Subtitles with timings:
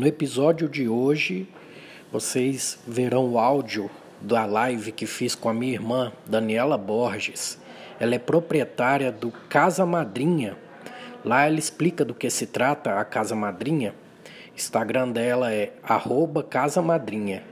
[0.00, 1.46] No episódio de hoje
[2.10, 7.58] vocês verão o áudio da live que fiz com a minha irmã Daniela Borges.
[8.00, 10.56] Ela é proprietária do Casa Madrinha.
[11.22, 13.94] Lá ela explica do que se trata a Casa Madrinha.
[14.56, 15.70] Instagram dela é
[16.48, 17.42] @casamadrinha.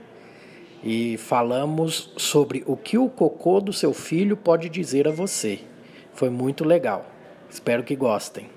[0.83, 5.59] E falamos sobre o que o cocô do seu filho pode dizer a você.
[6.15, 7.05] Foi muito legal.
[7.47, 8.49] Espero que gostem.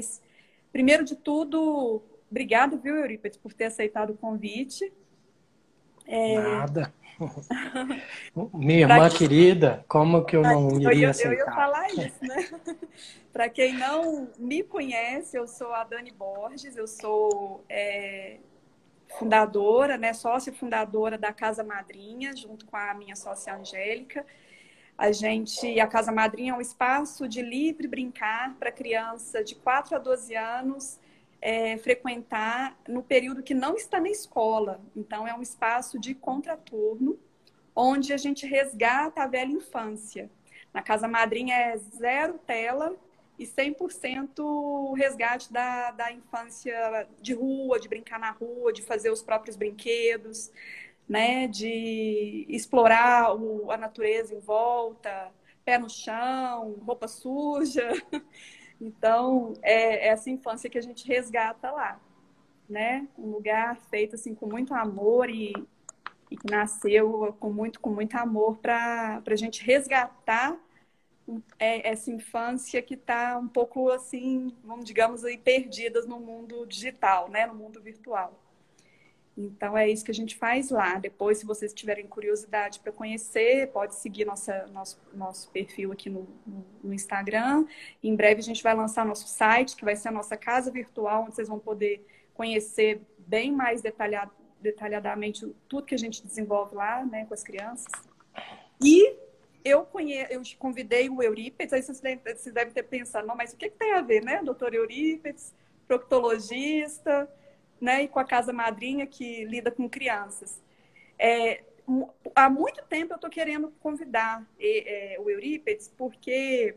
[0.00, 0.22] Mas,
[0.72, 4.90] primeiro de tudo, obrigado, viu, Eurípides, por ter aceitado o convite.
[6.06, 6.38] É...
[6.38, 6.94] Nada.
[8.54, 9.10] Minha irmã pra...
[9.10, 11.32] querida, como que eu não iria eu, aceitar?
[11.34, 12.48] Eu ia falar isso, né?
[13.30, 18.38] Para quem não me conhece, eu sou a Dani Borges, eu sou é,
[19.18, 24.24] fundadora, né, sócia fundadora da Casa Madrinha, junto com a minha sócia Angélica.
[25.00, 29.96] A gente, a Casa Madrinha é um espaço de livre brincar para criança de 4
[29.96, 31.00] a 12 anos
[31.40, 34.78] é, frequentar no período que não está na escola.
[34.94, 37.18] Então, é um espaço de contraturno,
[37.74, 40.30] onde a gente resgata a velha infância.
[40.70, 42.94] Na Casa Madrinha é zero tela
[43.38, 49.22] e 100% resgate da, da infância de rua, de brincar na rua, de fazer os
[49.22, 50.52] próprios brinquedos
[51.10, 55.32] né, de explorar o, a natureza em volta,
[55.64, 57.90] pé no chão, roupa suja.
[58.82, 62.00] Então, é, é essa infância que a gente resgata lá,
[62.66, 63.06] né?
[63.18, 65.52] Um lugar feito assim com muito amor e,
[66.30, 70.58] e que nasceu com muito, com muito amor para a gente resgatar
[71.58, 77.28] é, essa infância que está um pouco assim, vamos digamos aí, perdidas no mundo digital,
[77.28, 77.44] né?
[77.46, 78.32] No mundo virtual.
[79.36, 80.98] Então é isso que a gente faz lá.
[80.98, 86.28] Depois, se vocês tiverem curiosidade para conhecer, pode seguir nossa, nosso, nosso perfil aqui no,
[86.82, 87.66] no, Instagram.
[88.02, 91.24] Em breve a gente vai lançar nosso site, que vai ser a nossa casa virtual,
[91.24, 92.04] onde vocês vão poder
[92.34, 97.92] conhecer bem mais detalhado, detalhadamente tudo que a gente desenvolve lá, né, com as crianças.
[98.82, 99.16] E
[99.64, 103.52] eu conheço, eu convidei o Eurípedes, aí vocês devem, vocês devem ter pensado, não, mas
[103.52, 105.54] o que, que tem a ver, né, doutor Eurípedes,
[105.86, 107.28] proctologista
[107.80, 110.62] né, e com a casa madrinha que lida com crianças.
[111.18, 111.62] É,
[112.34, 116.76] há muito tempo eu estou querendo convidar é, o Eurípedes porque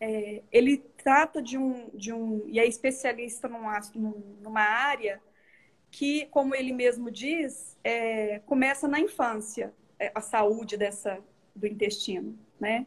[0.00, 3.80] é, ele trata de um, de um e é especialista numa,
[4.42, 5.20] numa área
[5.90, 11.18] que, como ele mesmo diz, é, começa na infância é, a saúde dessa
[11.54, 12.86] do intestino, né?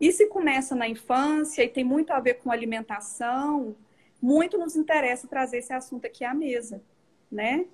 [0.00, 3.76] E se começa na infância e tem muito a ver com alimentação,
[4.20, 6.82] muito nos interessa trazer esse assunto aqui à mesa,
[7.30, 7.66] né?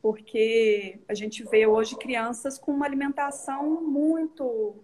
[0.00, 4.76] Porque a gente vê hoje crianças com uma alimentação muito,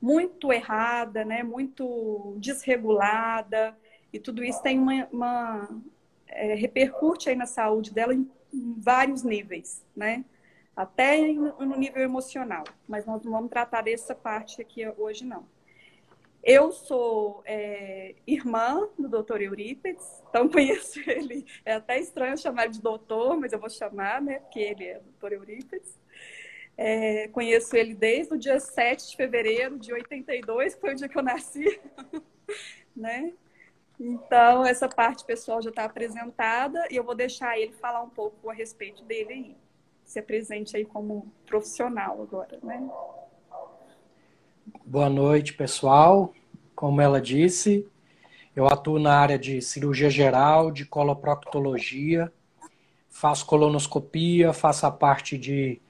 [0.00, 1.42] muito errada, né?
[1.42, 3.76] Muito desregulada
[4.12, 5.80] e tudo isso tem uma, uma
[6.26, 10.24] é, repercute aí na saúde dela em, em vários níveis, né?
[10.76, 15.44] Até no nível emocional, mas nós não vamos tratar dessa parte aqui hoje não.
[16.42, 21.44] Eu sou é, irmã do doutor Eurípides, então conheço ele.
[21.64, 24.38] É até estranho chamar ele de doutor, mas eu vou chamar, né?
[24.40, 25.98] Porque ele é doutor Eurípides.
[26.76, 31.08] É, conheço ele desde o dia 7 de fevereiro de 82, que foi o dia
[31.08, 31.80] que eu nasci,
[32.94, 33.32] né?
[33.98, 38.48] Então, essa parte pessoal já está apresentada e eu vou deixar ele falar um pouco
[38.48, 39.56] a respeito dele aí.
[40.04, 42.88] Se apresente aí como profissional agora, né?
[44.84, 46.34] Boa noite, pessoal.
[46.74, 47.86] Como ela disse,
[48.54, 52.32] eu atuo na área de cirurgia geral, de coloproctologia,
[53.08, 55.80] faço colonoscopia, faço a parte de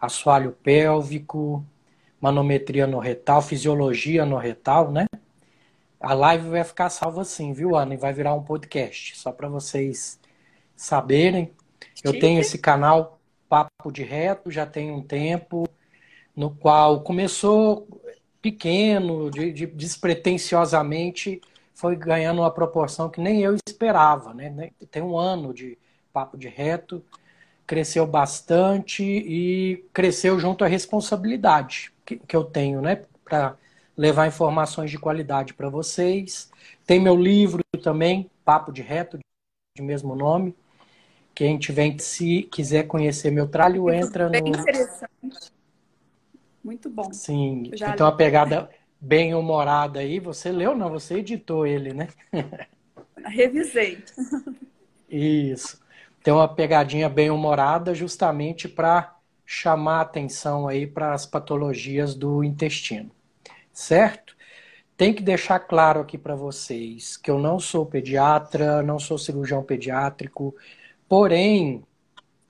[0.00, 1.64] assoalho pélvico,
[2.20, 5.06] manometria no retal, fisiologia no retal, né?
[6.00, 7.94] A live vai ficar salva assim, viu, Ana?
[7.94, 10.20] E vai virar um podcast, só para vocês
[10.76, 11.52] saberem.
[12.04, 13.18] Eu tenho esse canal
[13.48, 15.68] Papo de Reto, já tem um tempo,
[16.36, 17.88] no qual começou
[18.40, 21.40] pequeno, de, de, despretensiosamente,
[21.74, 24.34] foi ganhando uma proporção que nem eu esperava.
[24.34, 24.70] Né?
[24.90, 25.78] Tem um ano de
[26.12, 27.04] Papo de Reto,
[27.66, 33.02] cresceu bastante e cresceu junto à responsabilidade que, que eu tenho, né?
[33.22, 33.56] Para
[33.94, 36.50] levar informações de qualidade para vocês.
[36.86, 39.18] Tem meu livro também, Papo de Reto,
[39.76, 40.56] de mesmo nome.
[41.34, 44.48] Quem tiver, se quiser conhecer meu trabalho, entra bem no.
[44.48, 45.52] interessante.
[46.68, 47.10] Muito bom.
[47.14, 48.02] Sim, então li.
[48.02, 48.68] uma pegada
[49.00, 50.20] bem humorada aí.
[50.20, 50.90] Você leu, não?
[50.90, 52.08] Você editou ele, né?
[53.24, 54.04] Revisei.
[55.08, 55.80] Isso
[56.22, 59.16] tem uma pegadinha bem humorada justamente para
[59.46, 63.10] chamar atenção aí para as patologias do intestino,
[63.72, 64.36] certo?
[64.94, 69.62] Tem que deixar claro aqui para vocês que eu não sou pediatra, não sou cirurgião
[69.62, 70.54] pediátrico,
[71.08, 71.82] porém,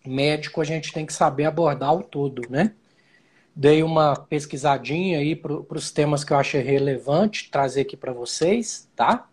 [0.05, 2.75] médico a gente tem que saber abordar o todo, né?
[3.60, 8.88] Dei uma pesquisadinha aí para os temas que eu achei relevante trazer aqui para vocês,
[8.94, 9.28] tá?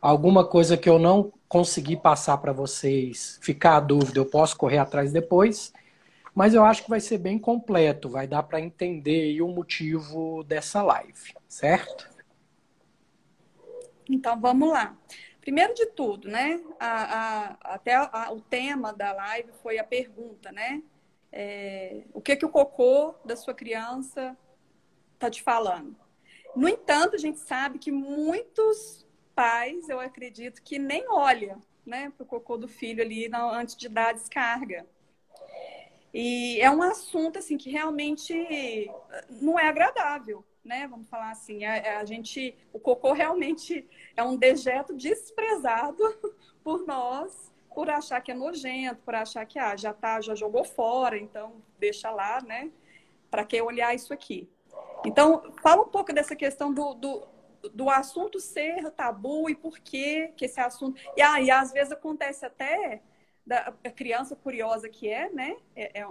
[0.00, 4.78] Alguma coisa que eu não conseguir passar para vocês, ficar a dúvida, eu posso correr
[4.78, 5.70] atrás depois,
[6.34, 10.82] mas eu acho que vai ser bem completo, vai dar para entender o motivo dessa
[10.82, 12.08] live, certo?
[14.08, 14.96] Então vamos lá.
[15.42, 16.58] Primeiro de tudo, né?
[16.80, 20.80] A, a, até a, o tema da live foi a pergunta, né?
[21.32, 24.36] É, o que que o cocô da sua criança
[25.14, 25.96] está te falando?
[26.54, 32.24] No entanto, a gente sabe que muitos pais, eu acredito que nem olha né, para
[32.24, 34.86] o cocô do filho ali antes de dar a descarga.
[36.12, 38.90] E é um assunto assim que realmente
[39.28, 40.88] não é agradável, né?
[40.88, 43.86] Vamos falar assim, a, é, é, a gente, o cocô realmente
[44.16, 46.02] é um dejeto desprezado
[46.64, 50.64] por nós, por achar que é nojento, por achar que ah, já tá, já jogou
[50.64, 52.70] fora, então deixa lá, né?
[53.30, 54.48] Para que olhar isso aqui?
[55.04, 57.28] Então, fala um pouco dessa questão do, do,
[57.74, 60.98] do assunto ser tabu e por que que esse assunto.
[61.14, 63.02] E, ah, e às vezes acontece até
[63.46, 65.58] da a criança curiosa que é, né?
[65.76, 66.06] É, é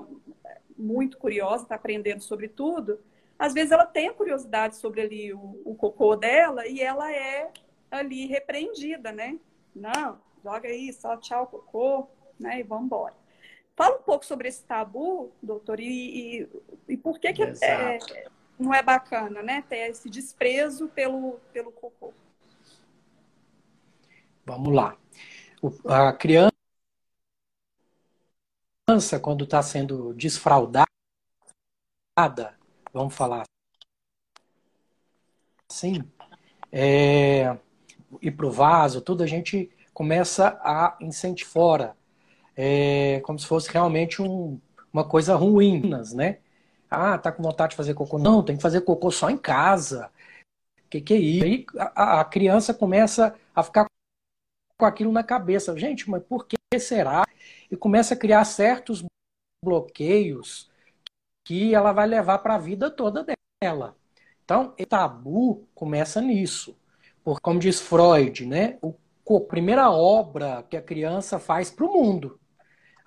[0.77, 2.99] muito curiosa, está aprendendo sobre tudo.
[3.39, 7.49] Às vezes ela tem a curiosidade sobre ali o, o cocô dela e ela é
[7.89, 9.39] ali repreendida, né?
[9.75, 12.07] Não, joga aí, só tchau cocô,
[12.39, 12.59] né?
[12.59, 13.15] E vamos embora.
[13.75, 16.49] Fala um pouco sobre esse tabu, doutor, e, e,
[16.89, 17.97] e por que, que é,
[18.59, 19.63] não é bacana, né?
[19.67, 22.13] Ter esse desprezo pelo, pelo cocô.
[24.45, 24.95] Vamos lá.
[25.63, 26.51] O, a criança,
[29.19, 30.85] quando está sendo desfraudada,
[32.93, 33.45] vamos falar
[35.71, 36.03] assim,
[36.71, 37.57] é,
[38.21, 41.97] ir para o vaso, tudo, a gente começa a incentivar fora,
[42.53, 44.59] é, como se fosse realmente um,
[44.91, 46.39] uma coisa ruim, né?
[46.91, 48.19] Ah, tá com vontade de fazer cocô.
[48.19, 50.11] Não, tem que fazer cocô só em casa.
[50.89, 51.45] Que que é isso?
[51.45, 51.65] Aí
[51.95, 53.85] a, a criança começa a ficar
[54.77, 55.77] com aquilo na cabeça.
[55.77, 57.23] Gente, mas por que será?
[57.71, 59.01] E começa a criar certos
[59.63, 60.69] bloqueios
[61.45, 63.25] que ela vai levar para a vida toda
[63.63, 63.95] dela.
[64.43, 66.77] Então, o tabu começa nisso.
[67.23, 68.93] Porque, como diz Freud, né, o,
[69.27, 72.39] a primeira obra que a criança faz para o mundo.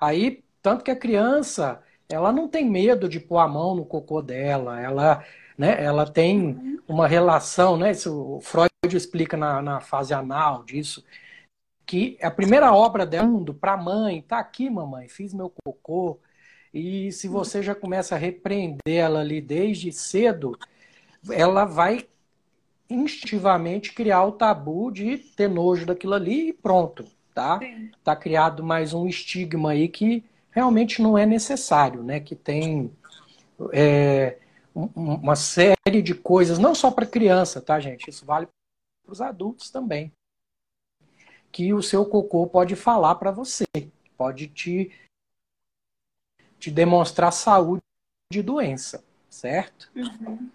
[0.01, 4.23] Aí, tanto que a criança ela não tem medo de pôr a mão no cocô
[4.23, 5.25] dela, ela,
[5.57, 11.05] né, ela tem uma relação, né, isso, o Freud explica na, na fase anal disso,
[11.87, 13.29] que a primeira obra dela
[13.61, 16.21] para a mãe, tá aqui, mamãe, fiz meu cocô,
[16.73, 20.59] e se você já começa a repreender ela ali desde cedo,
[21.31, 22.07] ela vai
[22.90, 27.04] instintivamente criar o tabu de ter nojo daquilo ali e pronto,
[27.35, 27.59] tá?
[27.59, 27.90] Sim.
[28.02, 32.21] Tá criado mais um estigma aí que realmente não é necessário, né?
[32.21, 32.90] Que tem
[33.73, 34.38] é,
[34.75, 38.09] uma série de coisas, não só para criança, tá, gente?
[38.09, 38.49] Isso vale
[39.04, 40.12] para os adultos também.
[41.50, 43.64] Que o seu cocô pode falar para você,
[44.16, 44.92] pode te,
[46.59, 47.83] te demonstrar saúde
[48.30, 49.90] de doença, certo?
[49.95, 50.50] Uhum.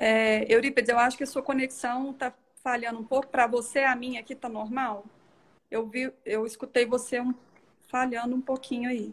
[0.00, 3.26] É, Eurípides, eu acho que a sua conexão está falhando um pouco.
[3.26, 5.04] Para você, a minha aqui está normal?
[5.68, 7.34] Eu vi, eu escutei você um
[7.88, 9.12] falhando um pouquinho aí.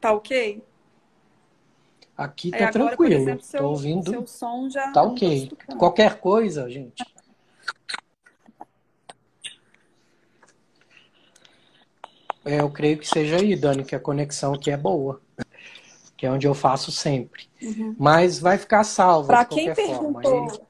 [0.00, 0.62] Tá ok?
[2.16, 3.14] Aqui tá agora, tranquilo.
[3.14, 4.10] Exemplo, seu, Tô ouvindo.
[4.10, 5.50] Seu som já tá ok.
[5.76, 7.04] Qualquer coisa, gente.
[12.44, 15.20] É, eu creio que seja aí, Dani, que a conexão aqui é boa.
[16.20, 17.48] Que é onde eu faço sempre.
[17.62, 17.96] Uhum.
[17.98, 20.66] Mas vai ficar salvo Para quem perguntou, forma.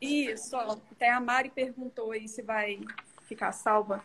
[0.00, 2.80] isso, ó, até a Mari perguntou aí se vai
[3.22, 4.02] ficar salva.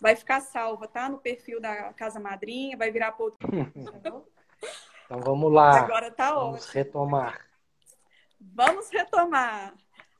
[0.00, 1.08] Vai ficar salva, tá?
[1.08, 3.72] No perfil da Casa Madrinha, vai virar podcast.
[3.74, 4.22] então
[5.10, 5.80] vamos lá.
[5.80, 6.72] Agora tá vamos ótimo.
[6.72, 7.40] retomar.
[8.40, 9.74] Vamos retomar.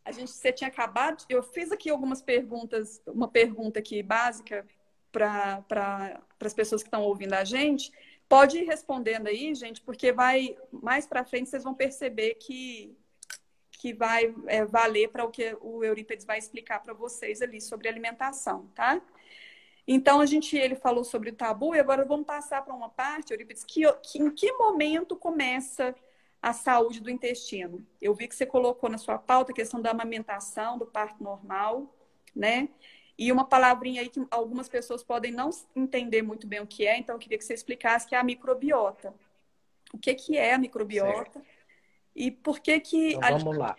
[0.04, 1.24] A gente, você tinha acabado.
[1.28, 4.66] Eu fiz aqui algumas perguntas, uma pergunta aqui básica
[5.12, 7.92] para pra, as pessoas que estão ouvindo a gente.
[8.28, 12.96] Pode ir respondendo aí, gente, porque vai mais para frente vocês vão perceber que
[13.78, 17.88] que vai é, valer para o que o Eurípides vai explicar para vocês ali sobre
[17.88, 19.00] alimentação, tá?
[19.86, 23.32] Então a gente ele falou sobre o tabu e agora vamos passar para uma parte,
[23.32, 25.94] Eurípides, que, que em que momento começa
[26.42, 27.86] a saúde do intestino?
[28.02, 31.94] Eu vi que você colocou na sua pauta a questão da amamentação, do parto normal,
[32.34, 32.68] né?
[33.18, 36.96] E uma palavrinha aí que algumas pessoas podem não entender muito bem o que é,
[36.96, 39.12] então eu queria que você explicasse que é a microbiota.
[39.92, 41.42] O que, que é a microbiota certo.
[42.14, 43.76] e por que que, então, vamos a, lá.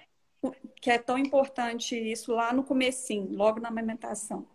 [0.81, 4.45] que é tão importante isso lá no comecinho, logo na amamentação.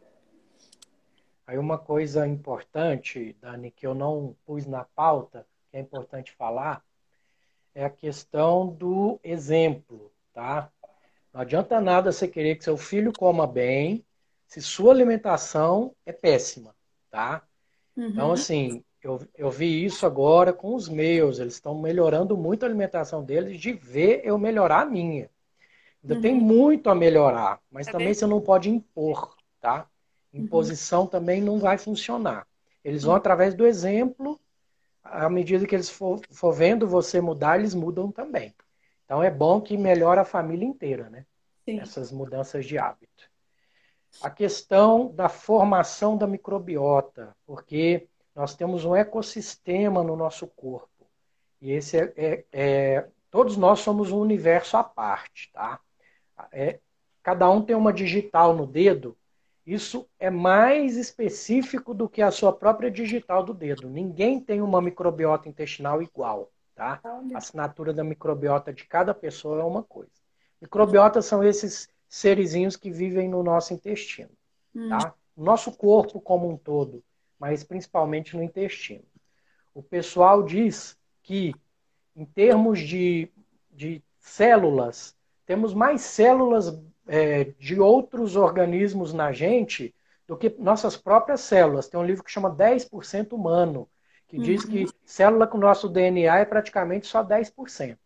[1.47, 6.85] Aí uma coisa importante, Dani, que eu não pus na pauta, que é importante falar,
[7.75, 10.71] é a questão do exemplo, tá?
[11.33, 14.05] Não adianta nada você querer que seu filho coma bem
[14.55, 16.77] se sua alimentação é péssima,
[17.11, 17.43] tá?
[17.97, 18.07] Uhum.
[18.07, 22.67] Então, assim, eu, eu vi isso agora com os meus, eles estão melhorando muito a
[22.67, 25.29] alimentação deles, de ver eu melhorar a minha.
[26.01, 26.21] Ainda uhum.
[26.21, 28.15] tem muito a melhorar, mas é também bem...
[28.15, 29.89] você não pode impor, tá?
[30.33, 30.43] Uhum.
[30.43, 31.09] Imposição uhum.
[31.09, 32.47] também não vai funcionar.
[32.85, 34.39] Eles vão através do exemplo,
[35.03, 38.55] à medida que eles for, for vendo você mudar, eles mudam também.
[39.05, 41.27] Então é bom que melhora a família inteira, né?
[41.65, 41.81] Sim.
[41.81, 43.34] Essas mudanças de hábito
[44.23, 50.89] a questão da formação da microbiota, porque nós temos um ecossistema no nosso corpo.
[51.61, 55.81] E esse é, é, é todos nós somos um universo à parte, tá?
[56.53, 56.81] É,
[57.23, 59.17] cada um tem uma digital no dedo.
[59.67, 63.89] Isso é mais específico do que a sua própria digital do dedo.
[63.89, 67.01] Ninguém tem uma microbiota intestinal igual, tá?
[67.03, 70.13] A assinatura da microbiota de cada pessoa é uma coisa.
[70.61, 74.31] Microbiotas são esses serizinhos que vivem no nosso intestino,
[74.73, 74.89] hum.
[74.89, 75.13] tá?
[75.37, 77.03] Nosso corpo como um todo,
[77.41, 79.03] mas principalmente no intestino.
[79.75, 81.53] O pessoal diz que,
[82.15, 83.29] em termos de,
[83.69, 89.93] de células, temos mais células é, de outros organismos na gente
[90.25, 91.89] do que nossas próprias células.
[91.89, 93.89] Tem um livro que chama 10% humano,
[94.29, 94.71] que diz uhum.
[94.71, 97.99] que célula com nosso DNA é praticamente só 10%.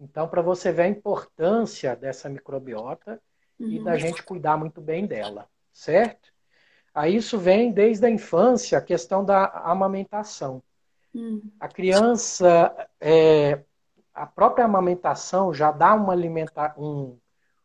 [0.00, 3.20] Então, para você ver a importância dessa microbiota
[3.58, 3.68] uhum.
[3.68, 3.98] e da uhum.
[3.98, 6.32] gente cuidar muito bem dela, certo?
[6.94, 10.62] Aí isso vem desde a infância, a questão da amamentação.
[11.14, 11.42] Uhum.
[11.58, 13.60] A criança, é,
[14.12, 17.16] a própria amamentação já dá uma, alimenta um,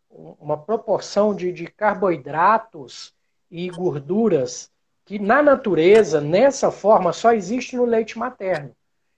[0.09, 3.13] uma proporção de, de carboidratos
[3.50, 4.71] e gorduras
[5.05, 8.75] que na natureza, nessa forma, só existe no leite materno,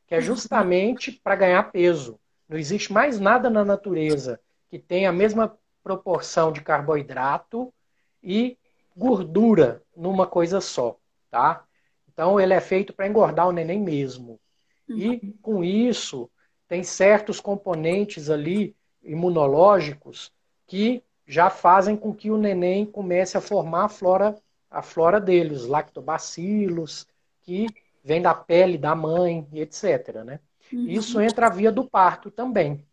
[0.08, 0.24] que é uhum.
[0.24, 2.18] justamente para ganhar peso.
[2.52, 4.38] Não existe mais nada na natureza
[4.70, 7.74] que tenha a mesma proporção de carboidrato
[8.22, 8.58] e
[8.94, 10.98] gordura numa coisa só,
[11.30, 11.64] tá?
[12.12, 14.38] Então ele é feito para engordar o neném mesmo.
[14.86, 15.34] E uhum.
[15.42, 16.30] com isso
[16.68, 20.30] tem certos componentes ali imunológicos
[20.68, 24.36] que já fazem com que o neném comece a formar a flora,
[24.70, 27.08] a flora dele, os lactobacilos,
[27.44, 27.68] que
[28.04, 30.16] vem da pele da mãe, etc.
[30.26, 30.42] Né?
[30.74, 30.88] Uhum.
[30.88, 32.86] Isso entra a via do parto também.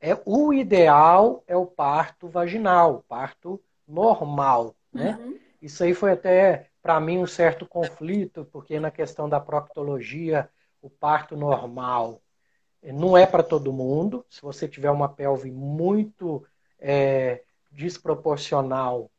[0.00, 4.74] É, o ideal é o parto vaginal, parto normal.
[4.92, 5.18] Né?
[5.20, 5.38] Uhum.
[5.60, 10.48] Isso aí foi até, para mim, um certo conflito, porque na questão da proctologia,
[10.80, 12.20] o parto normal
[12.82, 14.24] não é para todo mundo.
[14.30, 16.44] Se você tiver uma pelve muito
[16.78, 17.42] é,
[17.72, 19.10] desproporcional,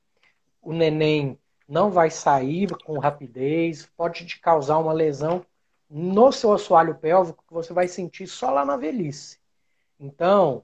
[0.61, 1.37] o neném
[1.67, 5.45] não vai sair com rapidez, pode te causar uma lesão
[5.89, 9.39] no seu assoalho pélvico que você vai sentir só lá na velhice.
[9.99, 10.63] Então,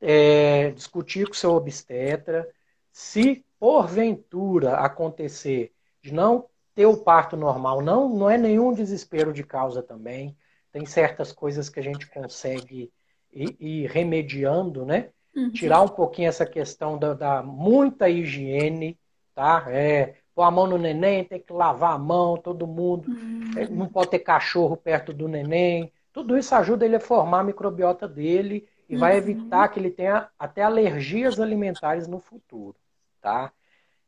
[0.00, 2.48] é, discutir com o seu obstetra.
[2.92, 9.44] Se porventura acontecer de não ter o parto normal, não, não é nenhum desespero de
[9.44, 10.36] causa também.
[10.72, 12.92] Tem certas coisas que a gente consegue
[13.32, 15.10] ir, ir remediando, né?
[15.34, 15.50] Uhum.
[15.50, 18.98] Tirar um pouquinho essa questão da, da muita higiene,
[19.34, 19.66] tá?
[19.68, 23.10] É, pôr a mão no neném, tem que lavar a mão, todo mundo.
[23.10, 23.50] Uhum.
[23.72, 25.92] Não pode ter cachorro perto do neném.
[26.14, 29.00] Tudo isso ajuda ele a formar a microbiota dele e uhum.
[29.00, 32.74] vai evitar que ele tenha até alergias alimentares no futuro,
[33.20, 33.52] tá?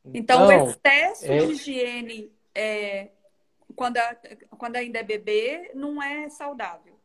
[0.07, 1.37] Então, então o excesso é...
[1.37, 3.11] de higiene é,
[3.77, 4.17] quando, a,
[4.57, 6.99] quando ainda é bebê não é saudável.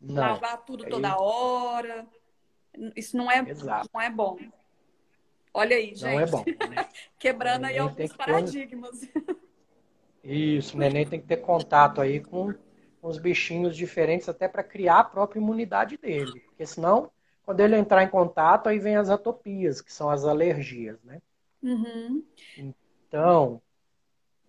[0.00, 0.14] não.
[0.14, 2.06] lavar tudo toda hora.
[2.94, 3.42] Isso não é,
[3.92, 4.38] não é bom.
[5.54, 6.02] Olha aí, gente.
[6.02, 6.44] Não é bom.
[6.46, 6.88] Né?
[7.18, 9.00] Quebrando aí alguns paradigmas.
[9.00, 9.36] Ter...
[10.24, 12.54] Isso, o neném tem que ter contato aí com
[13.02, 16.40] uns bichinhos diferentes até para criar a própria imunidade dele.
[16.40, 17.10] Porque senão,
[17.44, 21.20] quando ele entrar em contato, aí vem as atopias, que são as alergias, né?
[21.62, 22.24] Uhum.
[22.56, 23.60] Então,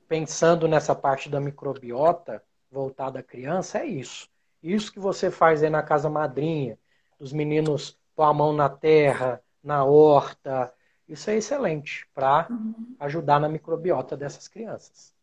[0.07, 4.29] pensando nessa parte da microbiota voltada à criança, é isso.
[4.62, 6.77] Isso que você faz aí na casa madrinha,
[7.19, 10.74] os meninos pôr a mão na terra, na horta,
[11.07, 12.95] isso é excelente para uhum.
[13.00, 15.13] ajudar na microbiota dessas crianças.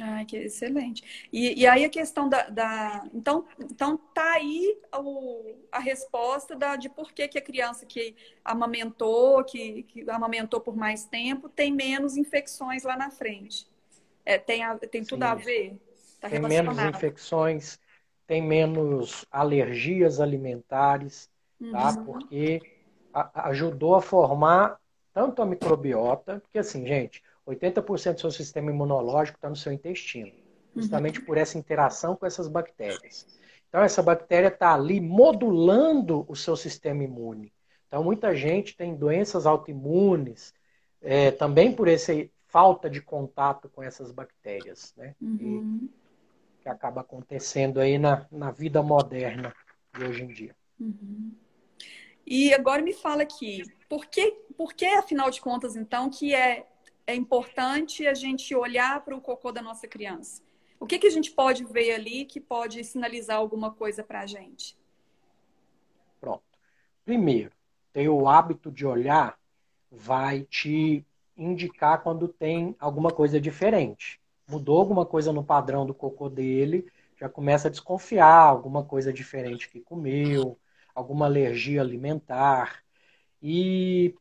[0.00, 1.28] Ah, que excelente.
[1.32, 6.76] E, e aí a questão da, da, Então, então tá aí o, a resposta da,
[6.76, 11.72] de por que, que a criança que amamentou, que, que amamentou por mais tempo, tem
[11.72, 13.66] menos infecções lá na frente.
[14.24, 15.78] É, tem, a, tem tudo a ver?
[16.20, 17.78] Tá tem menos infecções,
[18.26, 21.66] tem menos alergias alimentares, tá?
[21.66, 21.72] uhum.
[21.72, 22.02] tá?
[22.04, 22.60] Porque
[23.14, 24.78] a, ajudou a formar
[25.16, 30.30] tanto a microbiota, porque assim, gente, 80% do seu sistema imunológico está no seu intestino,
[30.76, 31.24] justamente uhum.
[31.24, 33.26] por essa interação com essas bactérias.
[33.66, 37.50] Então, essa bactéria está ali modulando o seu sistema imune.
[37.88, 40.52] Então, muita gente tem doenças autoimunes,
[41.00, 42.12] é, também por essa
[42.46, 45.14] falta de contato com essas bactérias, né?
[45.18, 45.80] Uhum.
[45.82, 49.54] E, que acaba acontecendo aí na, na vida moderna
[49.96, 50.54] de hoje em dia.
[50.78, 51.32] Uhum.
[52.26, 56.66] E agora me fala aqui, por que, por que, afinal de contas, então, que é
[57.06, 60.42] é importante a gente olhar para o cocô da nossa criança?
[60.78, 64.26] O que, que a gente pode ver ali que pode sinalizar alguma coisa para a
[64.26, 64.76] gente?
[66.20, 66.42] Pronto.
[67.04, 67.52] Primeiro,
[67.92, 69.38] ter o hábito de olhar
[69.90, 74.20] vai te indicar quando tem alguma coisa diferente.
[74.48, 76.86] Mudou alguma coisa no padrão do cocô dele,
[77.18, 80.58] já começa a desconfiar, alguma coisa diferente que comeu,
[80.96, 82.82] alguma alergia alimentar.
[83.42, 84.14] E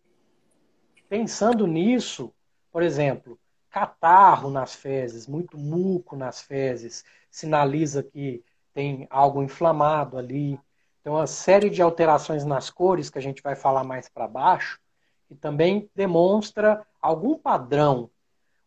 [1.08, 2.34] pensando nisso,
[2.70, 10.60] por exemplo, catarro nas fezes, muito muco nas fezes, sinaliza que tem algo inflamado ali.
[11.00, 14.80] Então, uma série de alterações nas cores, que a gente vai falar mais para baixo,
[15.28, 18.10] que também demonstra algum padrão.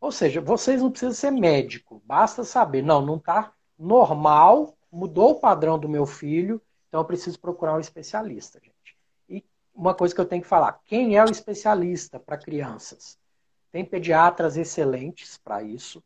[0.00, 5.40] Ou seja, vocês não precisam ser médico, basta saber, não, não está normal, mudou o
[5.40, 8.96] padrão do meu filho, então eu preciso procurar um especialista, gente.
[9.28, 13.18] E uma coisa que eu tenho que falar, quem é o especialista para crianças?
[13.70, 16.02] Tem pediatras excelentes para isso.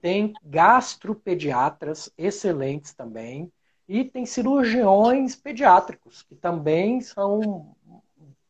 [0.00, 3.52] Tem gastropediatras excelentes também.
[3.86, 7.76] E tem cirurgiões pediátricos, que também são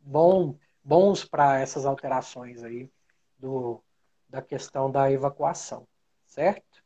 [0.00, 2.88] bom, bons para essas alterações aí
[3.36, 3.82] do,
[4.28, 5.88] da questão da evacuação,
[6.26, 6.84] certo?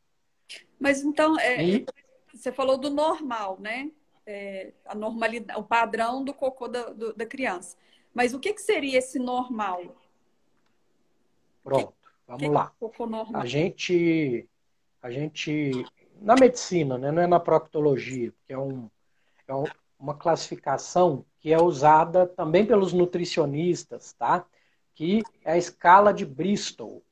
[0.79, 1.87] Mas então, é, e...
[2.33, 3.91] você falou do normal, né?
[4.31, 7.79] É, a normalidade, o padrão do cocô da, do, da criança.
[8.13, 9.97] Mas o que, que seria esse normal?
[11.65, 11.95] Pronto,
[12.27, 12.71] vamos lá.
[13.33, 14.47] A gente,
[15.01, 15.83] a gente,
[16.21, 18.91] na medicina, né, não é na proctologia, que é, um,
[19.49, 19.53] é
[19.99, 24.45] uma classificação que é usada também pelos nutricionistas, tá?
[24.95, 27.03] Que é a escala de Bristol,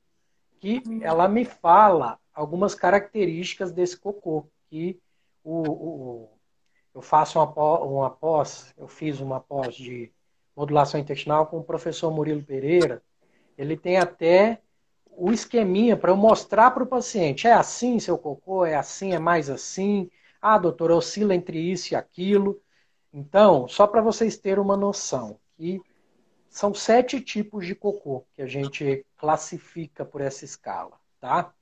[0.61, 1.01] que uhum.
[1.03, 5.01] ela me fala algumas características desse cocô, que
[5.43, 6.36] o, o
[6.97, 10.11] eu faço uma, uma pós, eu fiz uma pós de
[10.57, 13.03] modulação intestinal com o professor Murilo Pereira,
[13.59, 14.63] ele tem até
[15.11, 17.47] o esqueminha para eu mostrar para o paciente.
[17.47, 18.65] É assim seu cocô?
[18.65, 19.13] É assim?
[19.13, 20.11] É mais assim?
[20.41, 22.59] Ah, doutor, oscila entre isso e aquilo.
[23.13, 25.83] Então, só para vocês terem uma noção, que
[26.49, 31.53] são sete tipos de cocô que a gente classifica por essa escala, tá?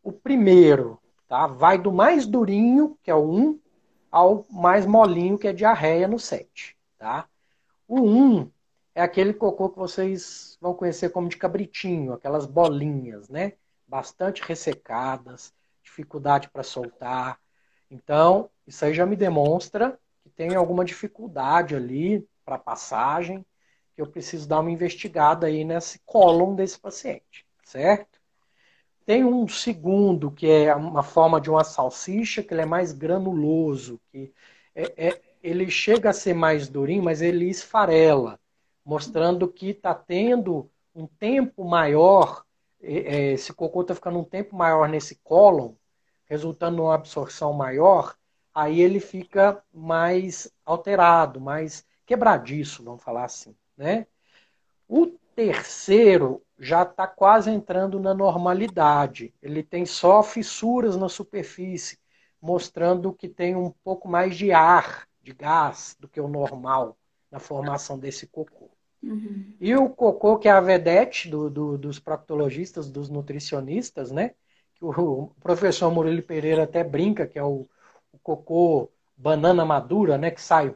[0.00, 1.48] O primeiro, tá?
[1.48, 3.63] Vai do mais durinho, que é o 1,
[4.14, 7.28] ao mais molinho, que é diarreia, no 7, tá?
[7.88, 8.48] O 1
[8.94, 13.54] é aquele cocô que vocês vão conhecer como de cabritinho, aquelas bolinhas, né?
[13.88, 17.40] Bastante ressecadas, dificuldade para soltar.
[17.90, 23.44] Então, isso aí já me demonstra que tem alguma dificuldade ali para passagem,
[23.96, 28.20] que eu preciso dar uma investigada aí nesse cólon desse paciente, certo?
[29.06, 34.00] Tem um segundo, que é uma forma de uma salsicha, que ele é mais granuloso,
[34.10, 34.32] que
[34.74, 38.40] é, é, ele chega a ser mais durinho, mas ele esfarela
[38.84, 42.44] mostrando que está tendo um tempo maior,
[42.80, 45.72] é, esse cocô está ficando um tempo maior nesse cólon,
[46.26, 48.16] resultando numa absorção maior,
[48.54, 53.56] aí ele fica mais alterado, mais quebradiço, vamos falar assim.
[53.76, 54.06] Né?
[54.86, 59.34] O terceiro já está quase entrando na normalidade.
[59.42, 61.98] Ele tem só fissuras na superfície,
[62.40, 66.96] mostrando que tem um pouco mais de ar, de gás, do que o normal
[67.30, 68.70] na formação desse cocô.
[69.02, 69.54] Uhum.
[69.60, 74.30] E o cocô, que é a vedete do, do, dos proctologistas, dos nutricionistas, né?
[74.74, 77.68] Que o, professor Murilo Pereira até brinca que é o,
[78.12, 80.30] o cocô banana madura, né?
[80.30, 80.74] Que sai.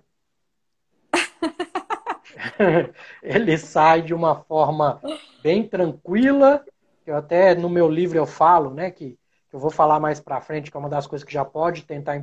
[3.23, 5.01] ele sai de uma forma
[5.43, 6.65] bem tranquila.
[7.07, 8.91] Eu até no meu livro eu falo, né?
[8.91, 9.19] Que,
[9.51, 12.17] eu vou falar mais para frente, que é uma das coisas que já pode tentar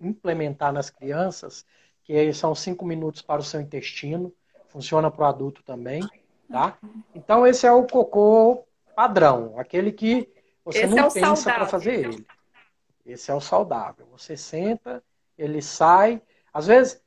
[0.00, 1.66] implementar nas crianças,
[2.04, 4.32] que são cinco minutos para o seu intestino
[4.68, 6.08] funciona para o adulto também,
[6.50, 6.78] tá?
[7.14, 10.28] Então esse é o cocô padrão, aquele que
[10.64, 12.26] você esse não é pensa para fazer ele.
[13.04, 14.06] Esse é o saudável.
[14.12, 15.02] Você senta,
[15.36, 16.20] ele sai,
[16.52, 17.00] às vezes é,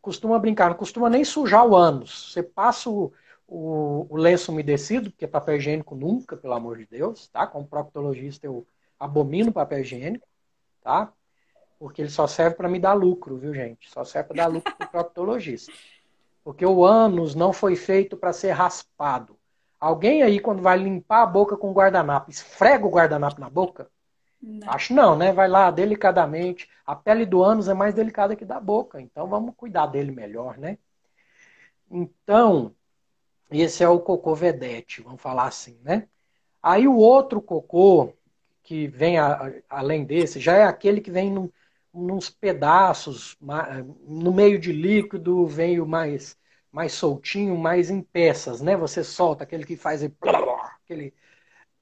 [0.00, 2.32] costuma brincar, não costuma nem sujar o ânus.
[2.32, 3.12] Você passa o,
[3.46, 7.46] o, o lenço umedecido, porque papel higiênico nunca, pelo amor de Deus, tá?
[7.46, 8.66] Como proctologista eu
[8.98, 10.26] abomino papel higiênico,
[10.82, 11.12] tá?
[11.78, 13.90] Porque ele só serve para me dar lucro, viu, gente?
[13.90, 15.72] Só serve para dar lucro para o proctologista.
[16.42, 19.36] Porque o ânus não foi feito para ser raspado.
[19.80, 23.90] Alguém aí, quando vai limpar a boca com guardanapo, esfrega o guardanapo na boca?
[24.46, 24.70] Não.
[24.70, 25.32] Acho não, né?
[25.32, 26.68] Vai lá delicadamente.
[26.84, 30.58] A pele do ânus é mais delicada que da boca, então vamos cuidar dele melhor,
[30.58, 30.76] né?
[31.90, 32.74] Então,
[33.50, 36.08] esse é o cocô vedete, vamos falar assim, né?
[36.62, 38.12] Aí o outro cocô
[38.62, 41.50] que vem a, além desse já é aquele que vem num,
[41.92, 43.36] nos pedaços,
[44.06, 46.36] no meio de líquido, vem o mais,
[46.70, 48.76] mais soltinho, mais em peças, né?
[48.76, 51.14] Você solta aquele que faz aquele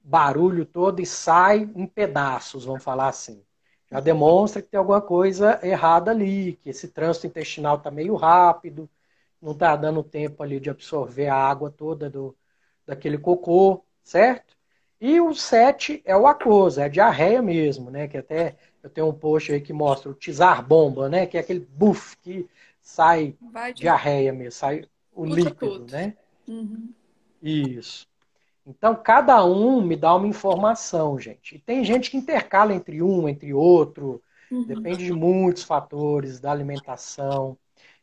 [0.03, 3.43] barulho todo e sai em pedaços, vamos falar assim.
[3.89, 8.89] Já demonstra que tem alguma coisa errada ali, que esse trânsito intestinal está meio rápido,
[9.41, 12.35] não está dando tempo ali de absorver a água toda do,
[12.85, 14.55] daquele cocô, certo?
[14.99, 18.07] E o 7 é o aquoso, é a diarreia mesmo, né?
[18.07, 21.25] Que até eu tenho um post aí que mostra o tizar bomba, né?
[21.25, 22.47] Que é aquele buff que
[22.81, 23.35] sai
[23.73, 23.81] de...
[23.81, 25.91] diarreia mesmo, sai o Puxa líquido, tudo.
[25.91, 26.15] né?
[26.47, 26.93] Uhum.
[27.41, 28.07] Isso.
[28.65, 31.55] Então, cada um me dá uma informação, gente.
[31.55, 34.21] E tem gente que intercala entre um, entre outro.
[34.49, 34.65] Uhum.
[34.65, 37.57] Depende de muitos fatores, da alimentação.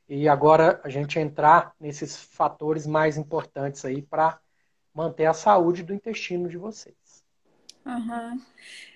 [0.09, 4.39] E agora a gente entrar nesses fatores mais importantes aí para
[4.93, 7.25] manter a saúde do intestino de vocês.
[7.87, 8.41] Uhum.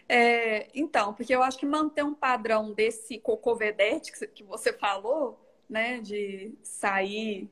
[0.09, 6.01] É, então, porque eu acho que manter um padrão desse cocovedete que você falou, né,
[6.01, 7.49] de sair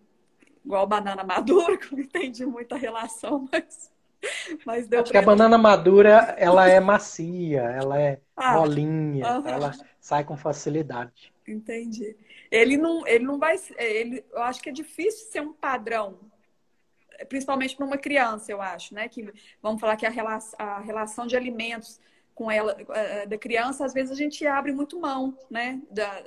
[0.65, 3.92] igual banana madura, que não entendi muita relação, mas,
[4.65, 5.01] mas deu.
[5.01, 10.37] É porque a banana madura, ela é macia, ela é ah, molinha, ela sai com
[10.37, 11.33] facilidade.
[11.47, 12.17] Entendi.
[12.51, 16.19] Ele não, ele não vai, ele, eu acho que é difícil ser um padrão
[17.29, 19.09] principalmente para uma criança, eu acho, né?
[19.09, 22.01] Que vamos falar que a relação, a relação de alimentos
[22.35, 25.81] com ela eh, da criança, às vezes a gente abre muito mão, né?
[25.91, 26.25] Da,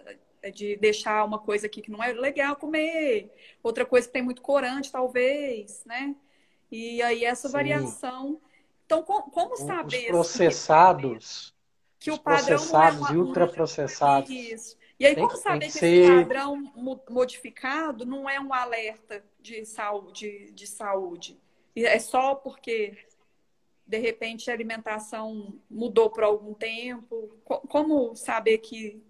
[0.53, 3.31] de deixar uma coisa aqui que não é legal comer,
[3.63, 6.15] outra coisa que tem muito corante, talvez, né?
[6.71, 7.53] E aí essa Sim.
[7.53, 8.41] variação.
[8.85, 10.05] Então, como, como saber?
[10.05, 11.53] Os processados.
[11.99, 14.29] Que, o padrão processados não é uma, e ultraprocessados.
[14.29, 14.77] Isso.
[14.99, 15.87] E aí, tem, como saber que, que ser...
[15.87, 16.71] esse padrão
[17.09, 21.39] modificado não é um alerta de saúde, de saúde?
[21.75, 22.97] É só porque
[23.85, 27.29] de repente a alimentação mudou por algum tempo?
[27.43, 29.03] Como saber que,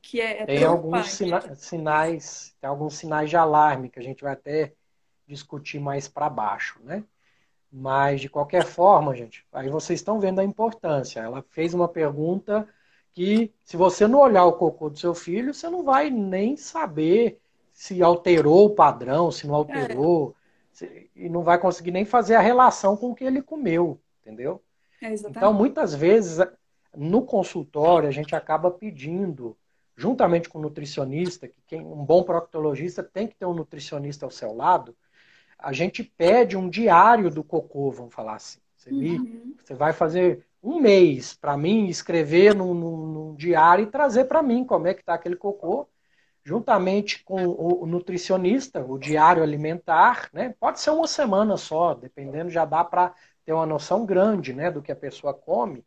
[0.00, 4.34] que é, Tem alguns sina sinais, tem alguns sinais de alarme que a gente vai
[4.34, 4.74] até
[5.32, 7.04] discutir mais para baixo, né?
[7.70, 11.20] Mas de qualquer forma, gente, aí vocês estão vendo a importância.
[11.20, 12.68] Ela fez uma pergunta
[13.14, 17.40] que se você não olhar o cocô do seu filho, você não vai nem saber
[17.72, 20.34] se alterou o padrão, se não alterou.
[20.38, 20.42] É
[21.14, 24.62] e não vai conseguir nem fazer a relação com o que ele comeu, entendeu?
[25.00, 26.44] É então, muitas vezes,
[26.96, 29.56] no consultório, a gente acaba pedindo,
[29.96, 34.30] juntamente com o nutricionista, que quem, um bom proctologista tem que ter um nutricionista ao
[34.30, 34.96] seu lado,
[35.62, 38.58] a gente pede um diário do cocô, vamos falar assim.
[38.76, 39.54] Você, uhum.
[39.62, 44.42] você vai fazer um mês para mim, escrever num, num, num diário e trazer para
[44.42, 45.88] mim como é que está aquele cocô
[46.44, 50.54] juntamente com o nutricionista, o diário alimentar, né?
[50.58, 54.82] Pode ser uma semana só, dependendo, já dá para ter uma noção grande, né, do
[54.82, 55.84] que a pessoa come.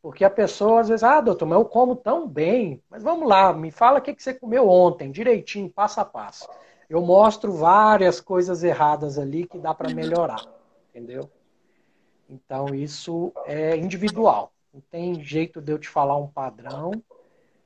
[0.00, 2.82] Porque a pessoa às vezes, ah, doutor, mas eu como tão bem.
[2.88, 6.48] Mas vamos lá, me fala o que você comeu ontem, direitinho, passo a passo.
[6.88, 10.42] Eu mostro várias coisas erradas ali que dá para melhorar,
[10.88, 11.30] entendeu?
[12.28, 14.52] Então isso é individual.
[14.72, 16.90] Não tem jeito de eu te falar um padrão,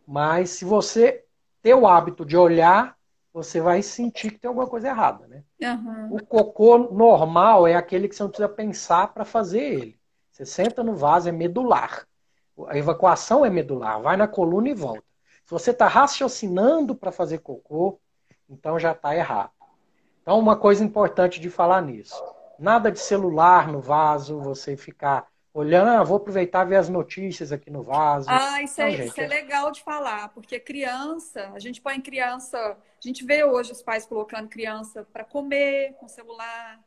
[0.06, 1.24] mas se você
[1.62, 2.96] ter o hábito de olhar,
[3.32, 5.42] você vai sentir que tem alguma coisa errada, né?
[5.62, 6.16] Uhum.
[6.16, 9.98] O cocô normal é aquele que você não precisa pensar para fazer ele.
[10.30, 12.06] Você senta no vaso, é medular.
[12.66, 15.04] A evacuação é medular, vai na coluna e volta.
[15.44, 17.98] Se você está raciocinando para fazer cocô,
[18.48, 19.50] então já está errado.
[20.22, 22.22] Então, uma coisa importante de falar nisso:
[22.58, 27.52] nada de celular no vaso, você ficar olhando, ah, vou aproveitar e ver as notícias
[27.52, 28.26] aqui no vaso.
[28.30, 32.00] Ah, isso, é, gente, isso é, é legal de falar, porque criança, a gente põe
[32.00, 36.80] criança, a gente vê hoje os pais colocando criança para comer com celular,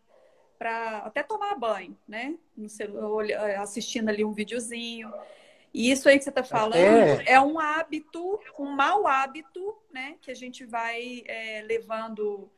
[0.57, 2.35] para até tomar banho, né?
[2.57, 5.11] No celular, assistindo ali um videozinho.
[5.75, 7.33] E isso aí que você está falando é.
[7.33, 7.41] é.
[7.41, 10.15] um hábito, um mau hábito, né?
[10.21, 12.49] Que a gente vai é, levando,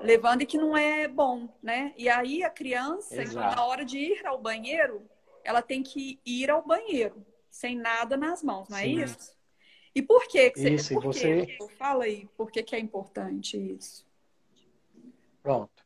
[0.00, 1.94] levando e que não é bom, né?
[1.96, 5.08] E aí a criança, então, na hora de ir ao banheiro,
[5.42, 9.02] ela tem que ir ao banheiro, sem nada nas mãos, não é Sim.
[9.02, 9.34] isso?
[9.94, 11.46] E por que, que você, isso, por você...
[11.46, 11.68] Que?
[11.78, 14.06] Fala aí, por que, que é importante isso?
[15.42, 15.82] Pronto.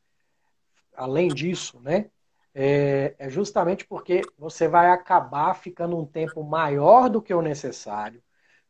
[0.96, 2.10] Além disso, né?
[2.58, 8.22] É, é justamente porque você vai acabar ficando um tempo maior do que o necessário,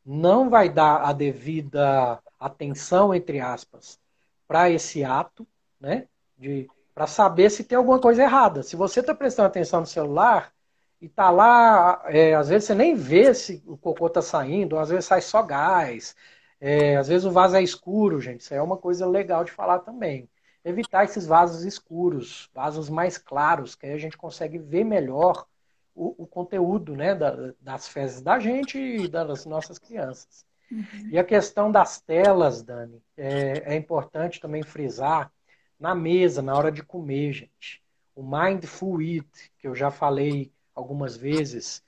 [0.05, 4.01] não vai dar a devida atenção, entre aspas,
[4.49, 5.47] para esse ato,
[5.81, 6.09] né?
[6.37, 8.63] De, para saber se tem alguma coisa errada.
[8.63, 10.53] Se você está prestando atenção no celular
[11.01, 14.89] e tá lá, é, às vezes você nem vê se o cocô está saindo, às
[14.89, 16.17] vezes sai só gás,
[16.61, 18.41] é, às vezes o vaso é escuro, gente.
[18.41, 20.29] Isso é uma coisa legal de falar também
[20.67, 25.47] evitar esses vasos escuros, vasos mais claros, que aí a gente consegue ver melhor
[25.95, 30.45] o, o conteúdo né, da, das fezes da gente e das nossas crianças.
[30.71, 31.09] Uhum.
[31.13, 35.33] E a questão das telas, Dani, é, é, importante também frisar
[35.79, 37.81] na mesa, na hora de comer, gente.
[38.13, 41.85] O Mindful Eat, que eu já falei algumas vezes,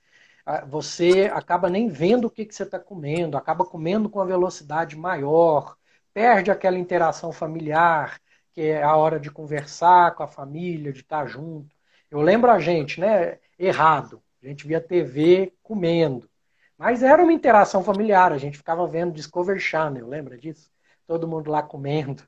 [0.69, 4.95] você acaba nem vendo o que, que você está comendo, acaba comendo com a velocidade
[4.95, 5.75] maior,
[6.13, 8.21] perde aquela interação familiar,
[8.53, 11.75] que é a hora de conversar com a família, de estar junto.
[12.09, 14.21] Eu lembro a gente, né, errado.
[14.41, 16.29] A gente via TV comendo.
[16.77, 20.71] Mas era uma interação familiar, a gente ficava vendo Discovery Channel, lembra disso?
[21.05, 22.23] Todo mundo lá comendo.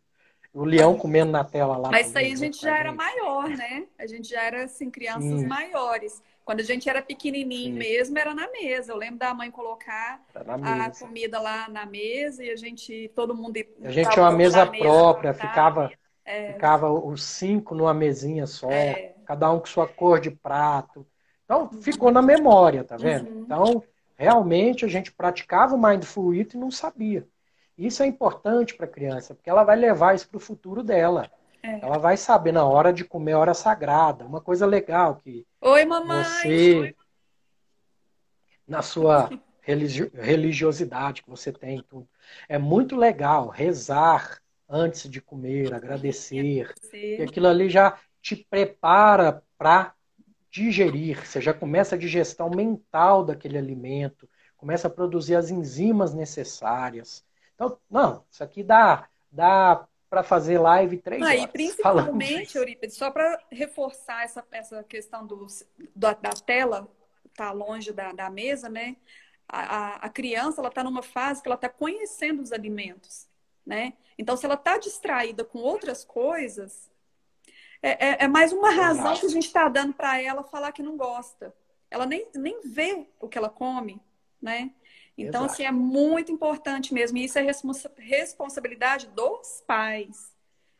[0.53, 1.89] O leão comendo na tela lá.
[1.89, 3.85] Mas isso aí a gente já era maior, né?
[3.97, 5.47] A gente já era, assim, crianças Sim.
[5.47, 6.21] maiores.
[6.43, 7.79] Quando a gente era pequenininho Sim.
[7.79, 8.91] mesmo, era na mesa.
[8.91, 13.57] Eu lembro da mãe colocar a comida lá na mesa e a gente, todo mundo...
[13.81, 15.89] A gente tinha uma mesa própria, ficava
[16.31, 16.53] é.
[16.53, 19.15] Ficava os cinco numa mesinha só, é.
[19.25, 21.05] cada um com sua cor de prato.
[21.43, 23.29] Então, ficou na memória, tá vendo?
[23.29, 23.41] Uhum.
[23.41, 23.83] Então,
[24.15, 27.27] realmente a gente praticava o Mindful Eating e não sabia.
[27.77, 31.29] Isso é importante para a criança, porque ela vai levar isso para o futuro dela.
[31.61, 31.79] É.
[31.81, 34.25] Ela vai saber na hora de comer, hora sagrada.
[34.25, 36.23] Uma coisa legal que Oi, mamãe.
[36.23, 36.95] você, Oi.
[38.65, 39.29] na sua
[39.61, 42.07] religiosidade que você tem, tudo,
[42.47, 44.40] é muito legal rezar
[44.71, 46.73] antes de comer, agradecer.
[46.93, 49.93] E aquilo ali já te prepara para
[50.49, 51.25] digerir.
[51.25, 57.23] Você já começa a digestão mental daquele alimento, começa a produzir as enzimas necessárias.
[57.53, 61.43] Então, não, isso aqui dá, dá para fazer live três ah, horas.
[61.43, 65.45] E principalmente, Eurípides, só para reforçar essa, essa questão do,
[65.95, 66.87] da, da tela,
[67.35, 68.95] tá longe da, da mesa, né?
[69.47, 73.30] A, a, a criança ela está numa fase que ela está conhecendo os alimentos
[73.65, 73.93] né?
[74.17, 76.89] Então, se ela está distraída com outras coisas,
[77.81, 80.83] é, é, é mais uma razão que a gente está dando para ela falar que
[80.83, 81.53] não gosta.
[81.89, 83.99] Ela nem, nem vê o que ela come,
[84.41, 84.71] né?
[85.17, 85.53] Então, Exato.
[85.53, 87.17] assim, é muito importante mesmo.
[87.17, 90.31] E isso é responsa responsabilidade dos pais.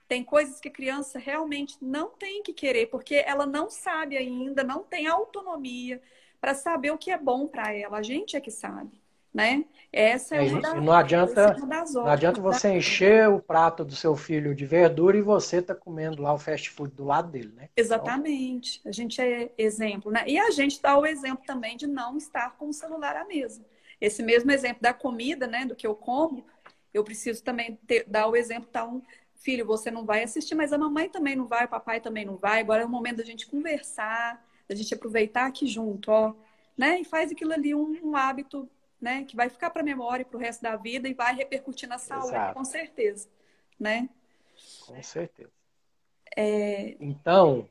[0.07, 4.63] Tem coisas que a criança realmente não tem que querer, porque ela não sabe ainda,
[4.63, 6.01] não tem autonomia
[6.39, 7.97] para saber o que é bom para ela.
[7.97, 9.00] A gente é que sabe
[9.33, 9.65] né?
[9.91, 12.75] Essa é, é uma da, não adianta, é das não adianta você tá?
[12.75, 16.69] encher o prato do seu filho de verdura e você tá comendo lá o fast
[16.69, 17.69] food do lado dele, né?
[17.75, 18.79] Exatamente.
[18.79, 18.89] Então...
[18.89, 20.23] A gente é exemplo, né?
[20.27, 23.65] E a gente dá o exemplo também de não estar com o celular à mesa.
[23.99, 25.65] Esse mesmo exemplo da comida, né?
[25.65, 26.45] Do que eu como,
[26.93, 29.01] eu preciso também ter, dar o exemplo, então,
[29.35, 32.37] filho, você não vai assistir, mas a mamãe também não vai, o papai também não
[32.37, 32.61] vai.
[32.61, 36.33] Agora é o momento da gente conversar, da gente aproveitar aqui junto, ó,
[36.77, 37.01] né?
[37.01, 38.69] E faz aquilo ali um, um hábito
[39.01, 39.25] né?
[39.25, 41.97] Que vai ficar para a memória para o resto da vida e vai repercutir na
[41.97, 42.53] saúde, Exato.
[42.53, 43.27] com certeza,
[43.79, 44.07] né?
[44.85, 45.51] Com certeza.
[46.37, 46.95] É...
[46.99, 47.67] Então,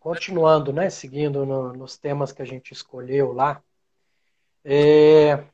[0.00, 0.90] continuando, né?
[0.90, 3.62] Seguindo no, nos temas que a gente escolheu lá,
[4.64, 5.44] é...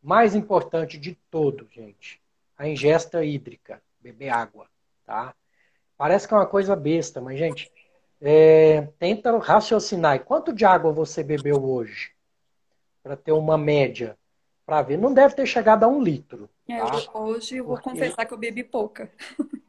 [0.00, 2.22] mais importante de todo, gente,
[2.56, 4.68] a ingesta hídrica, beber água,
[5.04, 5.34] tá?
[5.96, 7.70] Parece que é uma coisa besta, mas gente,
[8.20, 8.82] é...
[8.98, 10.16] tenta raciocinar.
[10.16, 12.12] E quanto de água você bebeu hoje?
[13.02, 14.16] Para ter uma média
[14.64, 14.96] para ver.
[14.96, 16.48] Não deve ter chegado a um litro.
[16.68, 17.18] É, tá?
[17.18, 17.90] hoje eu vou Porque...
[17.90, 19.10] confessar que eu bebi pouca.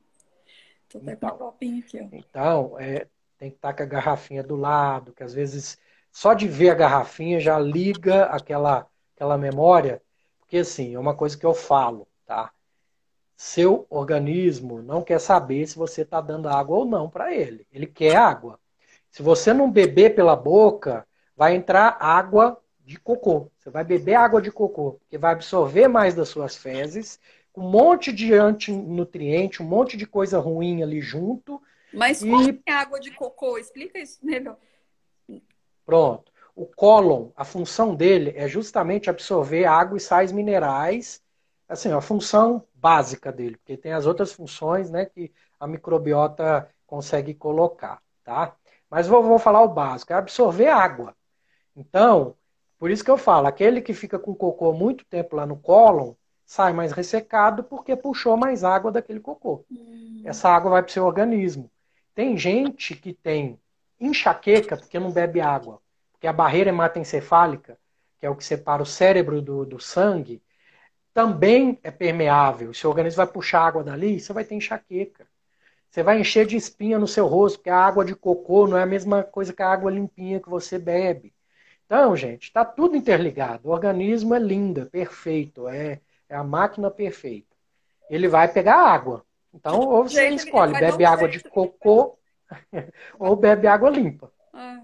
[0.89, 2.07] Tô até então, com um copinho aqui, ó.
[2.11, 5.77] Então, é, tem que estar tá com a garrafinha do lado, que às vezes
[6.11, 10.01] só de ver a garrafinha já liga aquela, aquela memória,
[10.39, 12.53] porque assim, é uma coisa que eu falo, tá?
[13.35, 17.67] Seu organismo não quer saber se você está dando água ou não para ele.
[17.71, 18.59] Ele quer água.
[19.09, 23.49] Se você não beber pela boca, vai entrar água de cocô.
[23.57, 27.19] Você vai beber água de cocô, que vai absorver mais das suas fezes,
[27.55, 31.61] um monte de antinutriente, um monte de coisa ruim ali junto.
[31.93, 32.29] Mas e...
[32.29, 33.57] como é água de cocô?
[33.57, 34.57] Explica isso melhor.
[35.85, 36.31] Pronto.
[36.55, 41.21] O cólon, a função dele é justamente absorver água e sais minerais.
[41.67, 47.33] Assim, a função básica dele, porque tem as outras funções né, que a microbiota consegue
[47.33, 48.55] colocar, tá?
[48.89, 51.15] Mas vou, vou falar o básico, é absorver água.
[51.75, 52.35] Então,
[52.77, 56.13] por isso que eu falo, aquele que fica com cocô muito tempo lá no cólon,
[56.45, 59.65] sai mais ressecado porque puxou mais água daquele cocô.
[59.71, 60.21] Hum.
[60.25, 61.71] Essa água vai para o seu organismo.
[62.13, 63.59] Tem gente que tem
[63.99, 65.79] enxaqueca porque não bebe água,
[66.11, 67.77] porque a barreira hematoencefálica,
[68.19, 70.41] que é o que separa o cérebro do, do sangue,
[71.13, 72.73] também é permeável.
[72.73, 75.27] Se o organismo vai puxar água dali, você vai ter enxaqueca.
[75.89, 78.81] Você vai encher de espinha no seu rosto, porque a água de cocô não é
[78.81, 81.33] a mesma coisa que a água limpinha que você bebe.
[81.85, 83.69] Então, gente, está tudo interligado.
[83.69, 87.55] O organismo é lindo, é perfeito, é, é a máquina perfeita.
[88.09, 89.25] Ele vai pegar água.
[89.53, 92.17] Então, ou você gente, escolhe, bebe água de cocô
[93.19, 94.31] ou bebe água limpa.
[94.51, 94.81] Ah.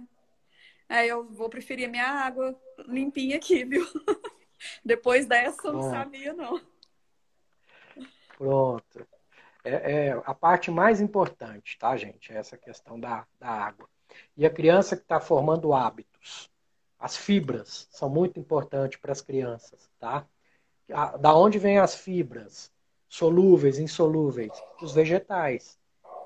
[0.87, 2.55] É, eu vou preferir a minha água
[2.87, 3.85] limpinha aqui, viu?
[4.83, 6.59] Depois dessa, eu não sabia, não.
[8.37, 9.07] Pronto
[9.63, 12.31] é, é, a parte mais importante, tá, gente?
[12.31, 13.87] É essa questão da, da água.
[14.35, 16.49] E a criança que está formando hábitos.
[16.99, 20.25] As fibras são muito importantes para as crianças, tá?
[21.19, 22.71] Da onde vêm as fibras?
[23.07, 24.51] Solúveis, insolúveis?
[24.79, 25.77] Dos vegetais.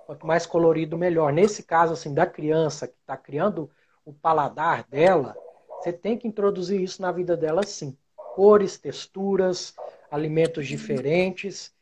[0.05, 1.31] Quanto mais colorido, melhor.
[1.31, 3.69] Nesse caso, assim, da criança que está criando
[4.03, 5.35] o paladar dela,
[5.79, 7.95] você tem que introduzir isso na vida dela, sim.
[8.35, 9.75] Cores, texturas,
[10.09, 11.73] alimentos diferentes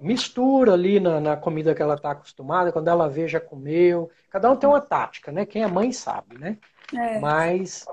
[0.00, 4.10] mistura ali na, na comida que ela está acostumada, quando ela vê, já comeu.
[4.30, 5.44] Cada um tem uma tática, né?
[5.44, 6.56] Quem é mãe sabe, né?
[6.96, 7.20] É.
[7.20, 7.84] Mas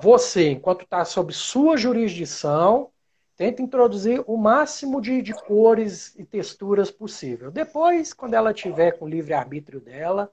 [0.00, 2.90] você, enquanto está sob sua jurisdição,
[3.36, 7.50] tenta introduzir o máximo de, de cores e texturas possível.
[7.50, 10.30] Depois, quando ela tiver com o livre-arbítrio dela,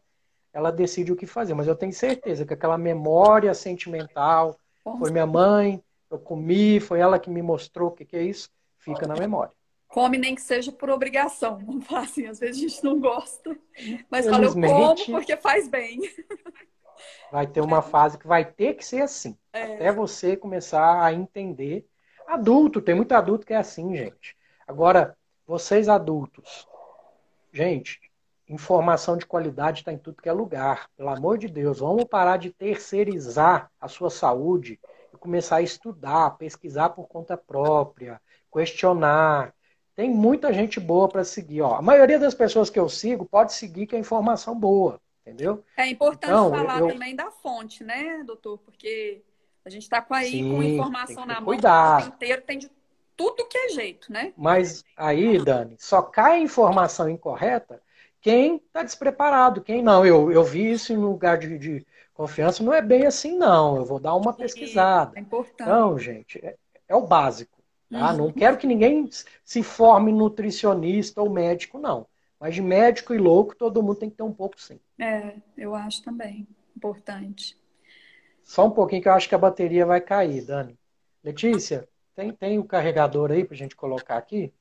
[0.54, 1.54] ela decide o que fazer.
[1.54, 4.58] Mas eu tenho certeza que aquela memória sentimental,
[5.00, 8.50] foi minha mãe, eu comi, foi ela que me mostrou o que, que é isso,
[8.78, 9.54] fica na memória
[9.92, 11.60] come nem que seja por obrigação.
[11.60, 13.56] Vamos falar assim, às vezes a gente não gosta,
[14.10, 16.00] mas fala eu como porque faz bem.
[17.32, 19.76] Vai ter uma fase que vai ter que ser assim, é.
[19.76, 21.88] até você começar a entender.
[22.28, 24.36] Adulto, tem muito adulto que é assim, gente.
[24.68, 25.18] Agora,
[25.48, 26.68] vocês adultos,
[27.54, 28.00] gente,
[28.48, 30.90] informação de qualidade está em tudo que é lugar.
[30.98, 34.80] Pelo amor de Deus, vamos parar de terceirizar a sua saúde
[35.14, 38.22] e começar a estudar, pesquisar por conta própria,
[38.54, 39.54] questionar,
[39.96, 41.62] tem muita gente boa para seguir.
[41.62, 41.76] Ó.
[41.76, 45.64] A maioria das pessoas que eu sigo pode seguir que é informação boa, entendeu?
[45.78, 46.88] É importante então, falar eu...
[46.88, 48.58] também da fonte, né, doutor?
[48.60, 49.22] Porque
[49.64, 52.06] a gente está com aí Sim, com informação na mão cuidado.
[52.06, 52.72] o inteiro, tem de
[53.16, 54.34] tudo que é jeito, né?
[54.36, 57.82] Mas aí, Dani, só cai informação incorreta
[58.22, 60.06] quem está despreparado, quem não.
[60.06, 63.78] Eu, eu vi isso em lugar de, de confiança, não é bem assim, não.
[63.78, 65.18] Eu vou dar uma pesquisada.
[65.18, 65.62] É importante.
[65.64, 66.56] Então, gente, é,
[66.88, 67.58] é o básico.
[67.90, 68.12] Tá?
[68.12, 68.18] Uhum.
[68.18, 69.10] Não quero que ninguém
[69.44, 72.06] se forme nutricionista ou médico, não.
[72.42, 74.80] Mas de médico e louco, todo mundo tem que ter um pouco, sim.
[75.00, 76.48] É, eu acho também.
[76.76, 77.56] Importante.
[78.44, 80.76] Só um pouquinho que eu acho que a bateria vai cair, Dani.
[81.24, 84.52] Letícia, tem, tem o carregador aí pra gente colocar aqui?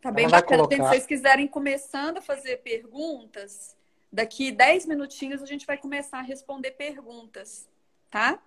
[0.00, 0.62] Tá bem Ela bacana.
[0.62, 0.76] Colocar...
[0.76, 3.76] Se vocês quiserem começando a fazer perguntas,
[4.12, 7.68] daqui 10 minutinhos a gente vai começar a responder perguntas,
[8.08, 8.40] tá?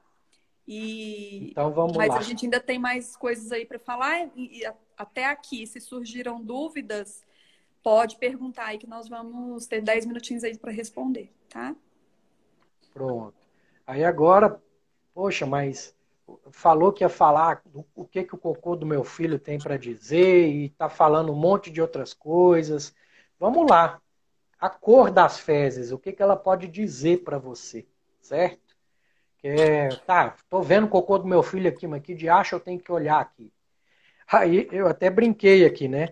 [0.66, 2.20] E, então vamos mas lá.
[2.20, 4.62] a gente ainda tem mais coisas aí para falar e,
[4.96, 7.28] até aqui, se surgiram dúvidas,
[7.90, 11.76] pode perguntar aí que nós vamos ter 10 minutinhos aí para responder, tá?
[12.94, 13.34] Pronto.
[13.88, 14.62] Aí agora,
[15.12, 15.96] poxa, mas
[16.52, 17.64] falou que ia falar
[17.96, 21.36] o que que o cocô do meu filho tem para dizer e tá falando um
[21.36, 22.94] monte de outras coisas.
[23.40, 24.00] Vamos lá.
[24.60, 27.88] A cor das fezes, o que que ela pode dizer para você,
[28.22, 28.78] certo?
[29.40, 32.56] Que é, tá, tô vendo o cocô do meu filho aqui, mas que de acha
[32.56, 33.52] eu tenho que olhar aqui.
[34.32, 36.10] Aí eu até brinquei aqui, né?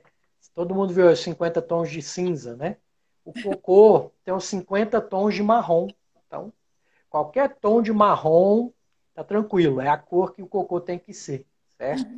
[0.58, 2.78] Todo mundo viu os 50 tons de cinza, né?
[3.24, 5.88] O cocô tem uns 50 tons de marrom.
[6.26, 6.52] Então,
[7.12, 8.72] qualquer tom de marrom
[9.14, 11.46] tá tranquilo, é a cor que o cocô tem que ser,
[11.78, 12.10] certo?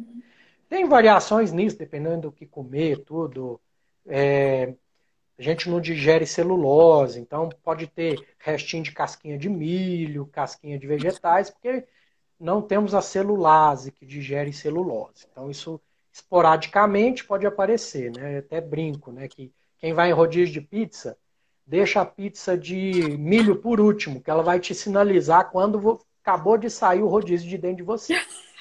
[0.69, 3.59] Tem variações nisso, dependendo do que comer, tudo.
[4.07, 4.73] É,
[5.37, 10.87] a gente não digere celulose, então pode ter restinho de casquinha de milho, casquinha de
[10.87, 11.85] vegetais, porque
[12.39, 15.27] não temos a celulase que digere celulose.
[15.29, 15.81] Então isso
[16.19, 18.35] esporadicamente pode aparecer, né?
[18.35, 19.27] Eu até brinco, né?
[19.27, 21.17] Que quem vai em rodízio de pizza
[21.65, 26.69] deixa a pizza de milho por último, que ela vai te sinalizar quando acabou de
[26.69, 28.15] sair o rodízio de dentro de você.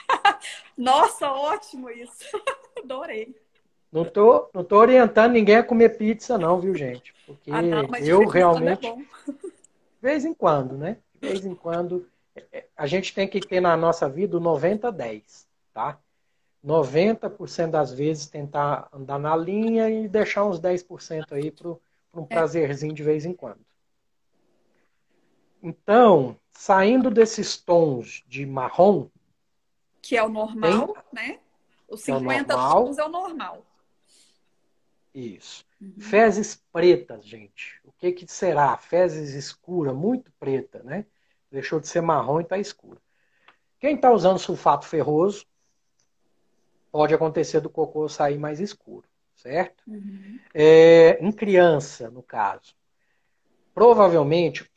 [0.76, 2.24] Nossa, ótimo isso.
[2.84, 3.34] Adorei.
[3.90, 7.14] Não tô, não tô orientando ninguém a comer pizza, não, viu, gente?
[7.26, 8.86] Porque ah, não, eu é realmente.
[8.86, 9.06] É de
[10.02, 10.98] vez em quando, né?
[11.14, 12.06] De vez em quando.
[12.36, 15.98] É, é, a gente tem que ter na nossa vida o 90-10, tá?
[16.64, 21.76] 90% das vezes tentar andar na linha e deixar uns 10% aí para
[22.14, 23.60] um prazerzinho de vez em quando.
[25.62, 29.08] Então, saindo desses tons de marrom.
[30.00, 31.40] Que é o normal, tem, né?
[31.88, 33.64] Os 50 é tons é o normal.
[35.14, 35.64] Isso.
[35.80, 35.94] Uhum.
[35.98, 37.80] Fezes pretas, gente.
[37.84, 38.76] O que, que será?
[38.76, 41.06] Fezes escura, muito preta, né?
[41.50, 43.00] Deixou de ser marrom e está escura.
[43.80, 45.46] Quem está usando sulfato ferroso,
[46.98, 49.84] pode acontecer do cocô sair mais escuro, certo?
[49.86, 50.36] Uhum.
[50.52, 52.74] É, em criança, no caso,
[53.72, 54.68] provavelmente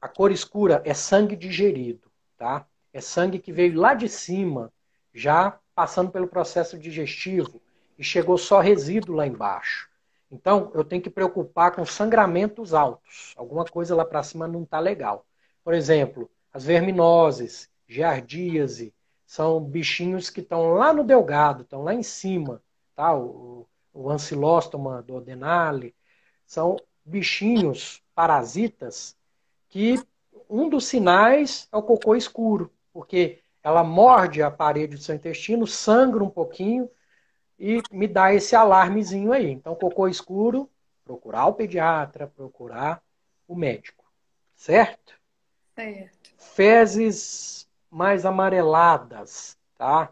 [0.00, 2.66] a cor escura é sangue digerido, tá?
[2.92, 4.72] É sangue que veio lá de cima,
[5.14, 7.62] já passando pelo processo digestivo
[7.96, 9.88] e chegou só resíduo lá embaixo.
[10.32, 13.32] Então, eu tenho que preocupar com sangramentos altos.
[13.36, 15.24] Alguma coisa lá para cima não está legal.
[15.62, 18.92] Por exemplo, as verminoses, giardíase,
[19.34, 22.62] são bichinhos que estão lá no delgado, estão lá em cima.
[22.94, 23.12] Tá?
[23.16, 25.92] O, o ancilóstoma do Odenale.
[26.46, 29.16] São bichinhos parasitas
[29.68, 30.00] que
[30.48, 35.66] um dos sinais é o cocô escuro, porque ela morde a parede do seu intestino,
[35.66, 36.88] sangra um pouquinho
[37.58, 39.50] e me dá esse alarmezinho aí.
[39.50, 40.70] Então, cocô escuro,
[41.04, 43.02] procurar o pediatra, procurar
[43.48, 44.04] o médico.
[44.54, 45.20] Certo?
[45.74, 46.30] Certo.
[46.38, 47.63] Fezes
[47.94, 50.10] mais amareladas, tá?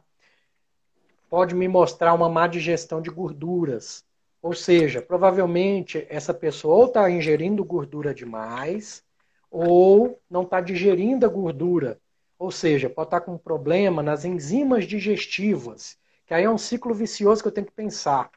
[1.29, 4.05] Pode me mostrar uma má digestão de gorduras.
[4.41, 9.03] Ou seja, provavelmente essa pessoa ou está ingerindo gordura demais,
[9.51, 11.99] ou não está digerindo a gordura.
[12.39, 16.59] Ou seja, pode estar tá com um problema nas enzimas digestivas, que aí é um
[16.59, 18.31] ciclo vicioso que eu tenho que pensar.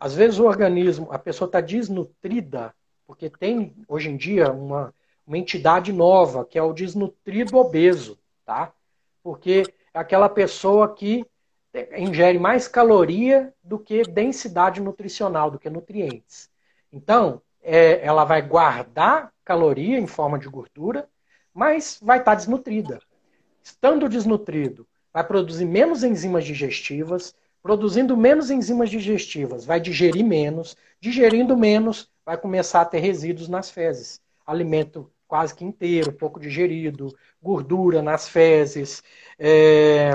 [0.00, 2.74] Às vezes o organismo, a pessoa está desnutrida,
[3.06, 4.94] porque tem hoje em dia uma,
[5.26, 8.72] uma entidade nova, que é o desnutrido obeso, tá?
[9.22, 11.26] Porque é aquela pessoa que
[11.98, 16.48] ingere mais caloria do que densidade nutricional, do que nutrientes.
[16.90, 21.08] Então, é, ela vai guardar caloria em forma de gordura,
[21.52, 23.00] mas vai estar desnutrida.
[23.62, 31.56] Estando desnutrido, vai produzir menos enzimas digestivas, produzindo menos enzimas digestivas, vai digerir menos, digerindo
[31.56, 34.20] menos, vai começar a ter resíduos nas fezes.
[34.46, 39.02] Alimento quase que inteiro, pouco digerido, gordura nas fezes,
[39.38, 40.10] é,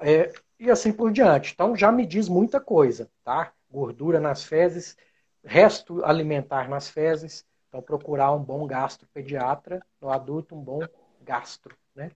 [0.00, 1.52] é, e assim por diante.
[1.52, 3.52] Então já me diz muita coisa, tá?
[3.70, 4.96] Gordura nas fezes,
[5.44, 7.46] resto alimentar nas fezes.
[7.68, 10.80] Então procurar um bom gastropediatra, no adulto um bom
[11.20, 12.10] gastro, né?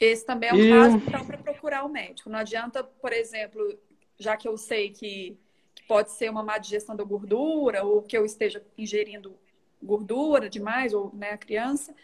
[0.00, 0.70] Esse também é um e...
[0.70, 2.30] caso então, para procurar o médico.
[2.30, 3.60] Não adianta, por exemplo,
[4.16, 5.36] já que eu sei que
[5.88, 9.36] pode ser uma má digestão da gordura ou que eu esteja ingerindo
[9.82, 11.94] gordura demais, ou né, a criança,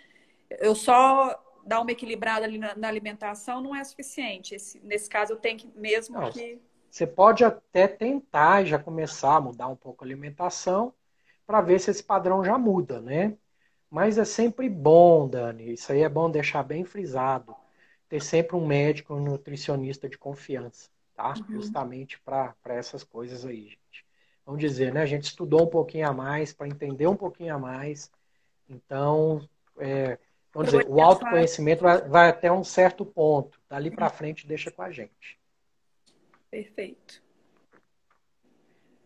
[0.50, 4.54] eu só dar uma equilibrada ali na, na alimentação não é suficiente.
[4.54, 6.60] Esse, nesse caso, eu tenho que mesmo não, que.
[6.90, 10.94] Você pode até tentar já começar a mudar um pouco a alimentação
[11.46, 13.36] para ver se esse padrão já muda, né?
[13.90, 17.54] Mas é sempre bom, Dani, isso aí é bom deixar bem frisado,
[18.08, 21.34] ter sempre um médico, um nutricionista de confiança, tá?
[21.36, 21.54] Uhum.
[21.54, 24.03] Justamente para essas coisas aí, gente
[24.44, 25.02] vamos dizer, né?
[25.02, 28.10] A gente estudou um pouquinho a mais para entender um pouquinho a mais.
[28.68, 29.46] Então,
[29.78, 30.18] é,
[30.52, 33.60] vamos dizer, o autoconhecimento vai, vai, até um certo ponto.
[33.68, 35.38] Dali para frente, deixa com a gente.
[36.50, 37.22] Perfeito.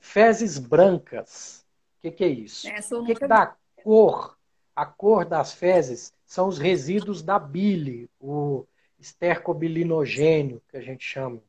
[0.00, 1.66] Fezes brancas.
[1.98, 2.68] O que, que, é isso?
[2.96, 4.36] o que, que dá cor?
[4.74, 8.64] A cor das fezes são os resíduos da bile, o
[8.98, 11.42] estercobilinogênio, que a gente chama,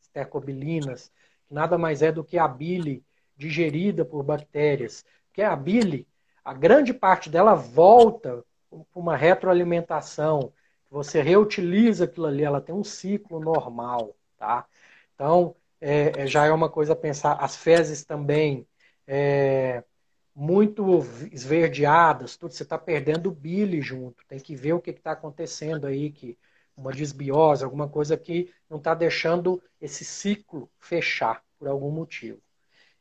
[0.00, 1.10] estercobilinas,
[1.48, 3.04] que nada mais é do que a bile
[3.36, 5.04] digerida por bactérias.
[5.28, 6.06] Porque a bile,
[6.44, 10.52] a grande parte dela volta para uma retroalimentação.
[10.90, 14.66] Você reutiliza aquilo ali, ela tem um ciclo normal, tá?
[15.14, 17.32] Então, é, é já é uma coisa a pensar.
[17.34, 18.66] As fezes também,
[19.06, 19.82] é,
[20.34, 20.98] muito
[21.32, 24.24] esverdeadas, tudo, você está perdendo bile junto.
[24.26, 26.38] Tem que ver o que está acontecendo aí, que
[26.76, 32.38] uma desbiose, alguma coisa que não está deixando esse ciclo fechar por algum motivo.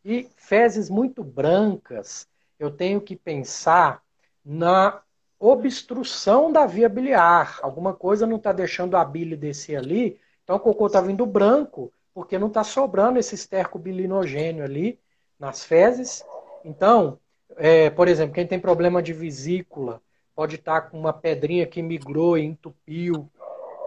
[0.06, 2.28] E fezes muito brancas,
[2.60, 4.04] eu tenho que pensar
[4.46, 5.02] na
[5.40, 7.60] obstrução da via biliar.
[7.64, 11.92] Alguma coisa não está deixando a bile descer ali, então o cocô está vindo branco,
[12.14, 15.00] porque não está sobrando esse esterco bilinogênio ali
[15.40, 16.24] nas fezes.
[16.64, 17.20] Então,
[17.58, 20.00] é, por exemplo, quem tem problema de vesícula,
[20.36, 23.28] pode estar tá com uma pedrinha que migrou e entupiu.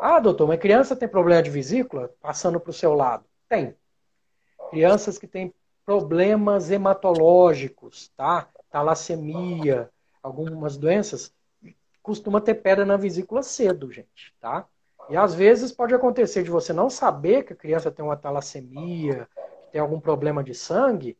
[0.00, 3.24] Ah, doutor, uma criança tem problema de vesícula passando para o seu lado?
[3.48, 3.76] Tem.
[4.70, 5.54] Crianças que têm
[5.88, 8.46] problemas hematológicos, tá?
[8.70, 9.88] Talassemia,
[10.22, 11.32] algumas doenças,
[12.02, 14.68] costuma ter pedra na vesícula cedo, gente, tá?
[15.08, 19.26] E às vezes pode acontecer de você não saber que a criança tem uma talassemia,
[19.34, 21.16] que tem algum problema de sangue,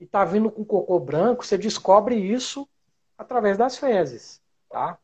[0.00, 2.68] e tá vindo com cocô branco, você descobre isso
[3.16, 4.98] através das fezes, tá?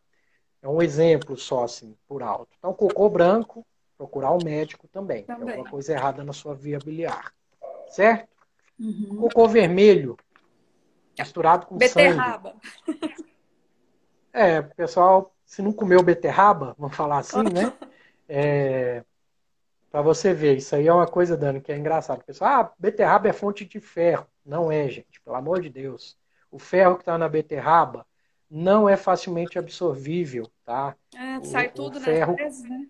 [0.61, 2.49] É um exemplo só, assim, por alto.
[2.59, 3.65] Então, cocô branco,
[3.97, 5.23] procurar o um médico também.
[5.23, 5.45] também.
[5.45, 7.33] Tem alguma coisa errada na sua via biliar.
[7.87, 8.34] Certo?
[8.79, 9.17] Uhum.
[9.21, 10.17] Cocô vermelho,
[11.19, 12.57] misturado com beterraba.
[12.85, 13.25] sangue.
[14.33, 17.73] É, pessoal, se não comeu beterraba, vamos falar assim, né?
[18.29, 19.05] É,
[19.91, 22.25] para você ver, isso aí é uma coisa, Dani, que é engraçado.
[22.25, 24.27] Pessoal, ah, beterraba é fonte de ferro.
[24.45, 26.19] Não é, gente, pelo amor de Deus.
[26.51, 28.05] O ferro que está na beterraba
[28.51, 30.97] não é facilmente absorvível, tá?
[31.15, 32.89] É, sai o, tudo o ferro, né?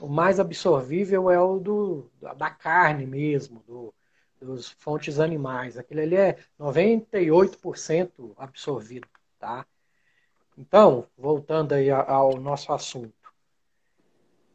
[0.00, 3.94] O mais absorvível é o do, da carne mesmo, do,
[4.42, 5.78] dos fontes animais.
[5.78, 9.66] Aquele ali é 98% absorvido, tá?
[10.56, 13.32] Então, voltando aí ao nosso assunto.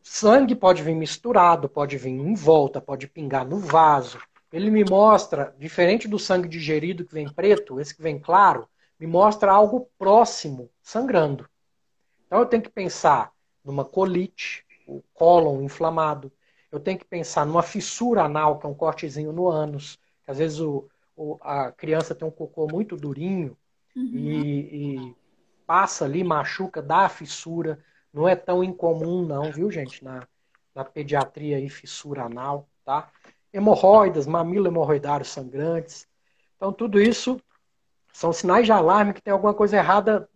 [0.01, 4.19] Sangue pode vir misturado, pode vir em volta, pode pingar no vaso.
[4.51, 8.69] Ele me mostra, diferente do sangue digerido que vem preto, esse que vem claro,
[8.99, 11.49] me mostra algo próximo, sangrando.
[12.25, 13.31] Então eu tenho que pensar
[13.63, 16.31] numa colite, o cólon inflamado.
[16.72, 19.97] Eu tenho que pensar numa fissura anal, que é um cortezinho no ânus.
[20.26, 23.57] Que às vezes o, o, a criança tem um cocô muito durinho
[23.95, 24.11] uhum.
[24.13, 24.59] e,
[24.97, 25.15] e,
[25.65, 27.80] passa ali, machuca, dá a fissura.
[28.13, 30.03] Não é tão incomum, não, viu, gente?
[30.03, 30.28] Na,
[30.76, 33.09] na pediatria aí, fissura anal, tá?
[33.53, 36.07] Hemorroidas, mamilo hemorroidário sangrantes.
[36.55, 37.41] Então, tudo isso
[38.11, 40.30] são sinais de alarme que tem alguma coisa errada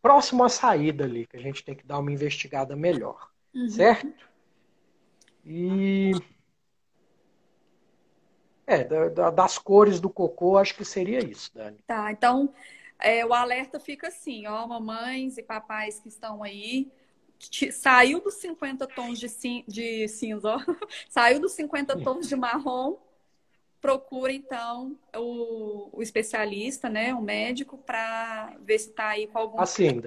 [0.00, 3.28] próximo à saída ali, que a gente tem que dar uma investigada melhor.
[3.54, 3.68] Uhum.
[3.68, 4.33] Certo?
[5.44, 6.12] E.
[8.66, 8.84] É,
[9.30, 11.76] das cores do cocô, acho que seria isso, Dani.
[11.86, 12.52] Tá, então
[12.98, 16.90] é, o alerta fica assim, ó, mamães e papais que estão aí,
[17.72, 20.58] saiu dos 50 tons de, cin de cinza, ó,
[21.10, 22.96] saiu dos 50 tons de marrom,
[23.80, 29.60] procura então o, o especialista, né, o médico, para ver se está aí com algum
[29.60, 30.00] assim,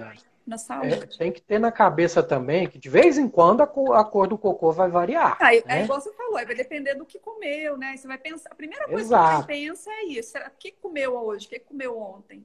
[0.48, 0.94] na saúde.
[0.94, 4.04] É, tem que ter na cabeça também que de vez em quando a cor, a
[4.04, 5.36] cor do cocô vai variar.
[5.40, 5.84] Ah, é né?
[5.84, 7.96] igual você falou, vai depender do que comeu, né?
[7.96, 8.50] Você vai pensar.
[8.50, 9.30] A primeira coisa Exato.
[9.30, 11.46] que você pensa é isso: será, o que comeu hoje?
[11.46, 12.44] O que comeu ontem?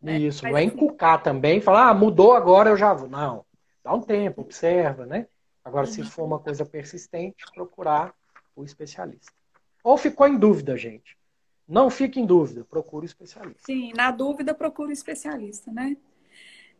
[0.00, 0.18] Né?
[0.18, 3.08] Isso, Mas, não é assim, encucar também, falar, ah, mudou agora eu já vou.
[3.08, 3.44] Não,
[3.82, 5.26] dá um tempo, observa, né?
[5.64, 5.92] Agora, uhum.
[5.92, 8.14] se for uma coisa persistente, procurar
[8.54, 9.32] o especialista.
[9.82, 11.16] Ou ficou em dúvida, gente?
[11.66, 13.62] Não fique em dúvida, procure o especialista.
[13.64, 15.96] Sim, na dúvida, procure o especialista, né?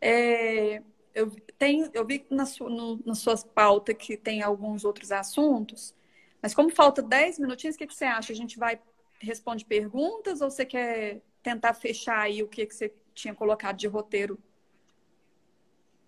[0.01, 0.83] É,
[1.15, 5.95] eu, tenho, eu vi na su, no, nas suas pautas que tem alguns outros assuntos,
[6.43, 8.33] mas como falta 10 minutinhos, o que, que você acha?
[8.33, 8.79] A gente vai
[9.21, 13.87] responde perguntas ou você quer tentar fechar aí o que, que você tinha colocado de
[13.87, 14.39] roteiro?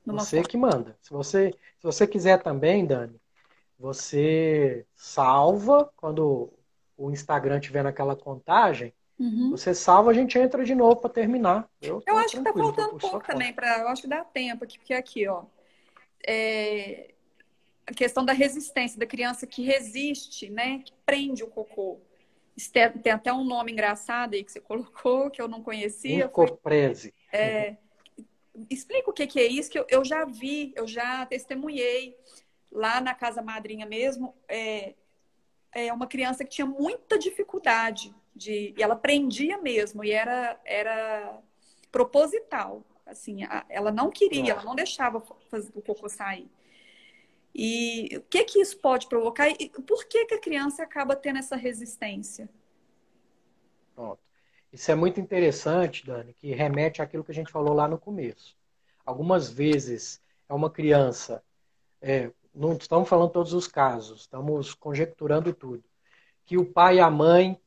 [0.04, 0.96] Você que manda.
[1.02, 3.20] Se você, se você quiser também, Dani,
[3.78, 6.52] você salva quando
[6.96, 9.50] o Instagram tiver naquela contagem, uhum.
[9.50, 11.68] você salva, a gente entra de novo para terminar.
[11.80, 14.64] Eu, eu acho que tá faltando um pouco também, pra, eu acho que dá tempo
[14.64, 15.44] aqui, porque aqui, ó.
[16.26, 17.14] É,
[17.86, 20.80] a questão da resistência, da criança que resiste, né?
[20.84, 22.00] Que prende o cocô.
[22.72, 26.24] Tem, até um nome engraçado aí que você colocou, que eu não conhecia.
[26.24, 27.14] Incoprese.
[27.32, 27.76] É,
[28.70, 32.16] explica o que, que é isso, que eu, eu já vi, eu já testemunhei
[32.72, 34.34] lá na casa madrinha mesmo.
[34.48, 34.94] É,
[35.72, 41.40] é uma criança que tinha muita dificuldade de, e ela prendia mesmo e era era
[41.90, 46.50] proposital, assim, ela não queria, ela não deixava o cocô sair.
[47.54, 51.38] E o que que isso pode provocar e por que que a criança acaba tendo
[51.38, 52.48] essa resistência?
[53.94, 54.20] Pronto.
[54.70, 58.54] Isso é muito interessante, Dani, que remete àquilo que a gente falou lá no começo.
[59.06, 61.42] Algumas vezes é uma criança
[62.02, 65.84] é, não estamos falando todos os casos, estamos conjecturando tudo.
[66.44, 67.60] Que o pai e a mãe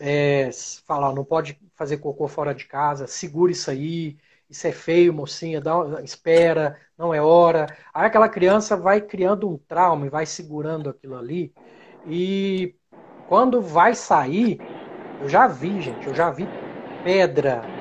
[0.00, 0.50] é,
[0.86, 4.18] falar, não pode fazer cocô fora de casa, segura isso aí,
[4.48, 5.72] isso é feio, mocinha, dá,
[6.02, 7.66] espera, não é hora.
[7.92, 11.54] Aí aquela criança vai criando um trauma e vai segurando aquilo ali.
[12.04, 12.76] E
[13.26, 14.66] quando vai sair,
[15.18, 16.54] Eu já vi, gente, eu já vi
[17.02, 17.74] pedra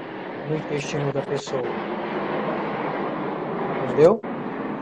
[0.44, 1.82] no intestino da pessoa.
[3.80, 4.26] Entendeu?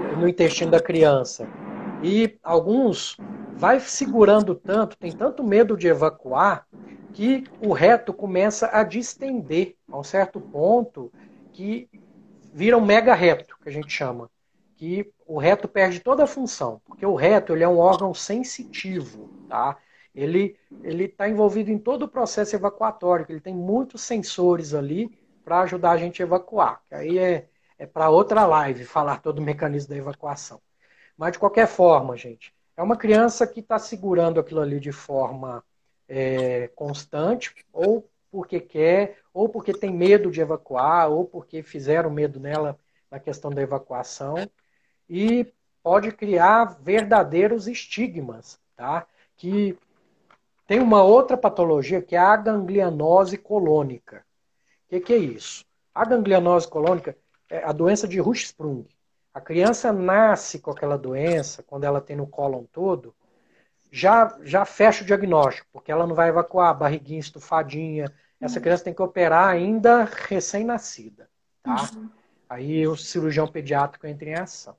[0.10, 1.52] No intestino da criança.
[2.02, 3.22] E alguns
[3.54, 6.68] vai segurando tanto, tem tanto medo de evacuar,
[7.14, 11.12] que o reto começa a distender a um certo ponto
[11.52, 11.90] que
[12.54, 14.30] vira um mega reto, que a gente chama.
[14.76, 19.30] Que o reto perde toda a função, porque o reto ele é um órgão sensitivo,
[19.48, 19.78] tá?
[20.14, 25.10] Ele está envolvido em todo o processo evacuatório, ele tem muitos sensores ali
[25.44, 26.82] para ajudar a gente a evacuar.
[26.88, 27.48] Que aí é,
[27.78, 30.60] é para outra live falar todo o mecanismo da evacuação.
[31.18, 35.64] Mas de qualquer forma, gente, é uma criança que está segurando aquilo ali de forma
[36.14, 42.38] é, constante, ou porque quer, ou porque tem medo de evacuar, ou porque fizeram medo
[42.38, 42.78] nela
[43.10, 44.36] na questão da evacuação,
[45.10, 45.48] e
[45.82, 49.08] pode criar verdadeiros estigmas, tá?
[49.38, 49.78] Que
[50.68, 54.26] tem uma outra patologia que é a ganglianose colônica.
[54.86, 55.64] O que, que, é isso?
[55.96, 57.18] A ganglianose colônica
[57.50, 58.86] é a doença de Hirschsprung.
[59.34, 63.16] A criança nasce com aquela doença, quando ela tem no cólon todo,
[63.92, 68.12] já, já fecha o diagnóstico, porque ela não vai evacuar, barriguinha estufadinha.
[68.40, 68.62] Essa uhum.
[68.62, 71.30] criança tem que operar ainda recém-nascida.
[71.62, 71.90] Tá?
[71.94, 72.10] Uhum.
[72.50, 74.76] Aí o cirurgião pediátrico entra em ação.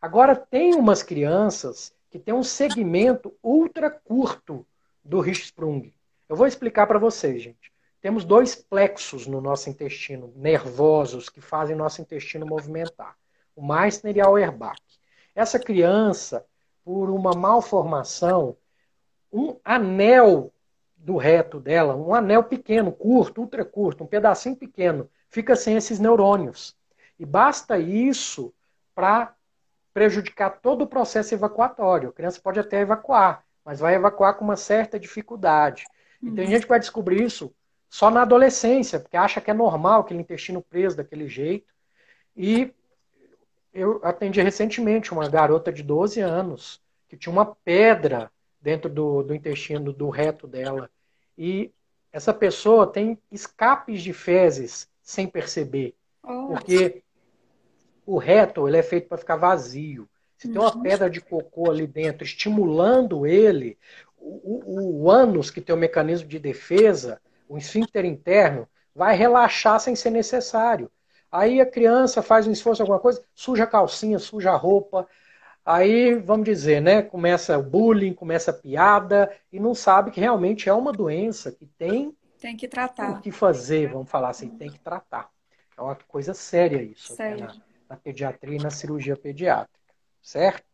[0.00, 4.66] Agora, tem umas crianças que têm um segmento ultra curto
[5.04, 5.92] do Hirschsprung.
[6.28, 7.72] Eu vou explicar para vocês, gente.
[8.00, 13.16] Temos dois plexos no nosso intestino, nervosos, que fazem nosso intestino movimentar.
[13.54, 14.80] O Meissner e a Auerbach.
[15.34, 16.44] Essa criança,
[16.84, 18.56] por uma malformação,
[19.32, 20.52] um anel
[20.96, 25.98] do reto dela, um anel pequeno, curto, ultra curto, um pedacinho pequeno, fica sem esses
[25.98, 26.76] neurônios.
[27.18, 28.52] E basta isso
[28.94, 29.34] para
[29.92, 32.10] prejudicar todo o processo evacuatório.
[32.10, 35.84] A criança pode até evacuar, mas vai evacuar com uma certa dificuldade.
[36.22, 36.50] E tem uhum.
[36.50, 37.54] gente que vai descobrir isso
[37.88, 41.72] só na adolescência, porque acha que é normal aquele intestino preso daquele jeito.
[42.36, 42.72] E
[43.72, 49.34] eu atendi recentemente uma garota de 12 anos que tinha uma pedra dentro do, do
[49.34, 50.90] intestino, do reto dela.
[51.36, 51.72] E
[52.12, 55.94] essa pessoa tem escapes de fezes sem perceber.
[56.22, 56.48] Oh.
[56.48, 57.02] Porque
[58.04, 60.08] o reto ele é feito para ficar vazio.
[60.36, 63.76] Se tem uma pedra de cocô ali dentro estimulando ele,
[64.16, 69.78] o, o, o ânus, que tem o mecanismo de defesa, o esfíncter interno, vai relaxar
[69.80, 70.90] sem ser necessário.
[71.30, 75.06] Aí a criança faz um esforço, alguma coisa, suja a calcinha, suja a roupa.
[75.64, 77.02] Aí, vamos dizer, né?
[77.02, 81.66] Começa o bullying, começa a piada e não sabe que realmente é uma doença que
[81.66, 83.18] tem, tem que tratar.
[83.18, 85.30] O que fazer, vamos falar assim, tem que tratar.
[85.76, 87.14] É uma coisa séria isso.
[87.14, 87.44] Sério.
[87.44, 87.54] Na,
[87.90, 89.78] na, pediatria e na cirurgia pediátrica.
[90.22, 90.64] Certo?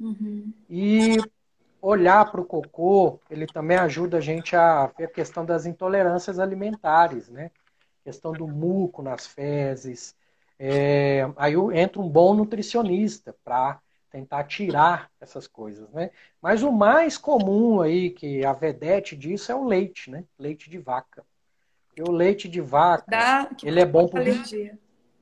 [0.00, 0.52] Uhum.
[0.68, 1.16] E
[1.80, 6.38] olhar para o cocô, ele também ajuda a gente a ver a questão das intolerâncias
[6.38, 7.50] alimentares, né?
[8.04, 10.14] Questão do muco nas fezes.
[10.58, 13.80] É, aí entra um bom nutricionista para
[14.10, 16.10] tentar tirar essas coisas, né?
[16.40, 20.24] Mas o mais comum aí, que a vedete disso, é o leite, né?
[20.38, 21.24] Leite de vaca.
[21.96, 24.22] E o leite de vaca, Dá, ele é bom para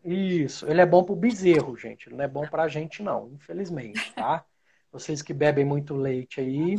[0.04, 2.08] Isso, ele é bom para o bezerro, gente.
[2.08, 4.44] Ele não é bom para a gente, não, infelizmente, tá?
[4.90, 6.78] Vocês que bebem muito leite aí,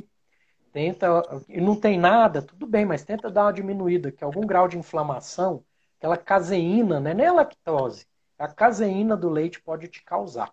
[0.73, 1.07] tenta.
[1.47, 4.77] E não tem nada, tudo bem, mas tenta dar uma diminuída, que algum grau de
[4.77, 5.63] inflamação
[6.01, 7.13] aquela caseína, né?
[7.13, 10.51] nem a lactose, a caseína do leite pode te causar.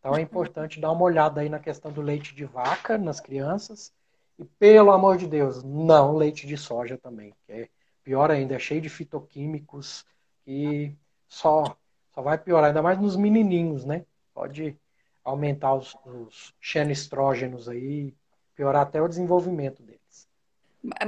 [0.00, 3.92] Então é importante dar uma olhada aí na questão do leite de vaca nas crianças.
[4.36, 7.68] E pelo amor de Deus, não leite de soja também, que é
[8.02, 10.04] pior ainda, é cheio de fitoquímicos
[10.44, 10.92] e
[11.28, 11.76] só
[12.12, 14.04] só vai piorar, ainda mais nos menininhos, né?
[14.32, 14.76] Pode
[15.24, 18.14] aumentar os, os xenestrógenos aí,
[18.54, 20.28] piorar até o desenvolvimento deles.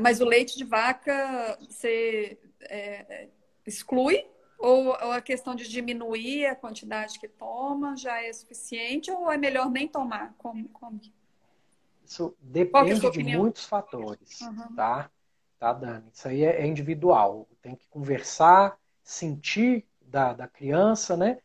[0.01, 3.29] Mas o leite de vaca, você é,
[3.67, 4.27] exclui?
[4.59, 9.11] Ou, ou, a questão de diminuir a quantidade que toma já é suficiente?
[9.11, 10.35] Ou é melhor nem tomar?
[10.39, 10.99] Como, como?
[12.05, 14.75] Isso é depende é de muitos fatores, uhum.
[14.75, 15.11] tá?
[15.59, 16.05] Tá, Dani?
[16.13, 17.49] Isso aí é, é individual.
[17.61, 21.39] Tem que conversar, sentir da, da criança, né?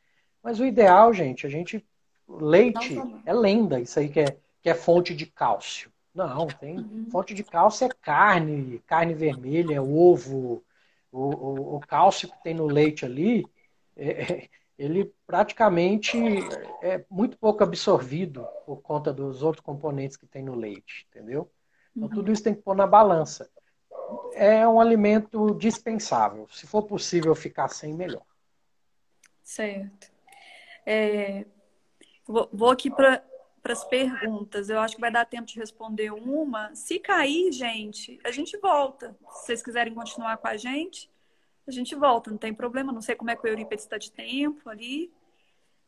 [0.43, 1.85] Mas o ideal, gente, a gente.
[2.27, 2.95] Leite
[3.25, 5.91] é lenda, isso aí que é, que é fonte de cálcio.
[6.15, 6.77] Não, tem.
[6.77, 7.07] Uhum.
[7.11, 10.63] Fonte de cálcio é carne, carne vermelha, é ovo,
[11.11, 13.45] o, o, o cálcio que tem no leite ali,
[13.95, 16.17] é, é, ele praticamente
[16.81, 21.51] é muito pouco absorvido por conta dos outros componentes que tem no leite, entendeu?
[21.95, 22.15] Então uhum.
[22.15, 23.49] tudo isso tem que pôr na balança.
[24.33, 26.47] É um alimento dispensável.
[26.49, 28.23] Se for possível ficar sem, melhor.
[29.43, 30.11] Certo.
[30.85, 31.45] É,
[32.25, 33.23] vou, vou aqui para
[33.61, 34.69] para as perguntas.
[34.69, 36.73] Eu acho que vai dar tempo de responder uma.
[36.75, 39.15] Se cair, gente, a gente volta.
[39.29, 41.09] Se vocês quiserem continuar com a gente,
[41.67, 42.91] a gente volta, não tem problema.
[42.91, 45.11] Não sei como é que o Eurípides está de tempo ali.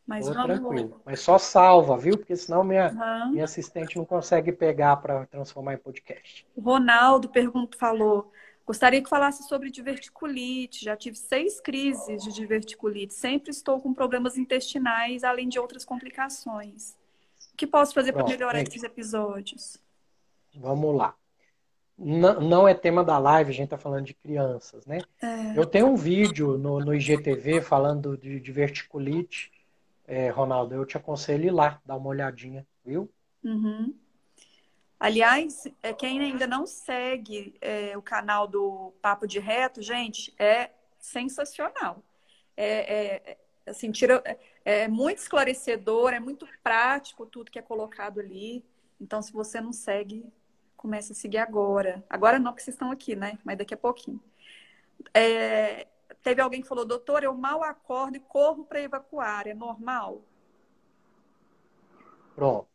[0.05, 0.59] Mas Tô vamos.
[0.59, 1.01] Tranquilo.
[1.05, 2.17] Mas só salva, viu?
[2.17, 3.32] Porque senão minha, uhum.
[3.32, 6.45] minha assistente não consegue pegar para transformar em podcast.
[6.55, 8.32] O Ronaldo pergunta, falou.
[8.65, 10.86] Gostaria que falasse sobre diverticulite.
[10.86, 13.13] Já tive seis crises de diverticulite.
[13.13, 16.95] Sempre estou com problemas intestinais, além de outras complicações.
[17.54, 19.78] O que posso fazer para melhorar esses episódios?
[20.56, 21.16] Vamos lá.
[21.97, 24.99] Não, não, é tema da live, a gente está falando de crianças, né?
[25.22, 25.58] É.
[25.58, 29.51] Eu tenho um vídeo no, no IGTV falando de diverticulite.
[30.06, 33.10] É, Ronaldo, eu te aconselho ir lá, dar uma olhadinha, viu?
[33.43, 33.93] Uhum.
[34.99, 40.72] Aliás, é, quem ainda não segue é, o canal do Papo de Reto, gente, é
[40.97, 42.01] sensacional.
[42.58, 43.38] É, é, é
[43.68, 44.24] assim, tira,
[44.66, 48.64] é, muito esclarecedor, é muito prático tudo que é colocado ali.
[48.99, 50.26] Então, se você não segue,
[50.78, 52.03] comece a seguir agora.
[52.09, 53.38] Agora não, porque vocês estão aqui, né?
[53.43, 54.22] Mas daqui a pouquinho.
[55.14, 55.88] É,
[56.22, 59.47] teve alguém que falou, doutor, eu mal acordo e corro para evacuar.
[59.47, 60.22] É normal?
[62.36, 62.74] Pronto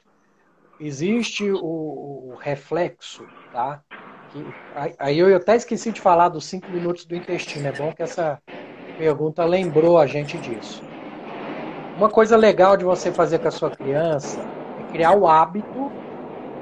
[0.80, 3.82] existe o, o reflexo, tá?
[4.30, 4.44] Que,
[4.98, 7.66] aí eu até esqueci de falar dos cinco minutos do intestino.
[7.66, 8.40] É bom que essa
[8.96, 10.82] pergunta lembrou a gente disso.
[11.98, 14.40] Uma coisa legal de você fazer com a sua criança
[14.78, 15.90] é criar o hábito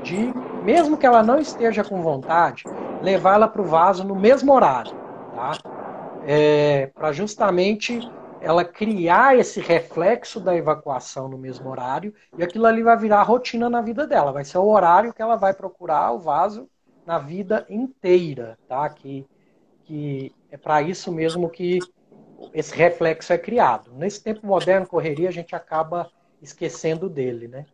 [0.02, 0.32] de,
[0.64, 2.64] mesmo que ela não esteja com vontade,
[3.02, 4.92] levar ela para o vaso no mesmo horário,
[5.34, 5.58] tá?
[6.26, 8.00] É, para justamente
[8.40, 13.68] ela criar esse reflexo da evacuação no mesmo horário e aquilo ali vai virar rotina
[13.68, 14.32] na vida dela.
[14.32, 16.66] Vai ser o horário que ela vai procurar o vaso
[17.04, 18.88] na vida inteira, tá?
[18.88, 19.26] Que,
[19.84, 21.78] que é para isso mesmo que
[22.52, 23.92] esse reflexo é criado.
[23.92, 26.10] Nesse tempo moderno, correria, a gente acaba
[26.40, 27.66] esquecendo dele, né?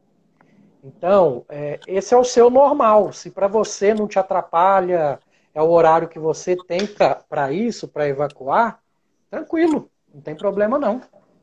[0.82, 3.12] Então, é, esse é o seu normal.
[3.12, 5.20] Se para você não te atrapalha,
[5.54, 6.80] é o horário que você tem
[7.28, 8.80] para isso, para evacuar,
[9.30, 9.90] tranquilo.
[10.12, 11.00] Não tem problema não.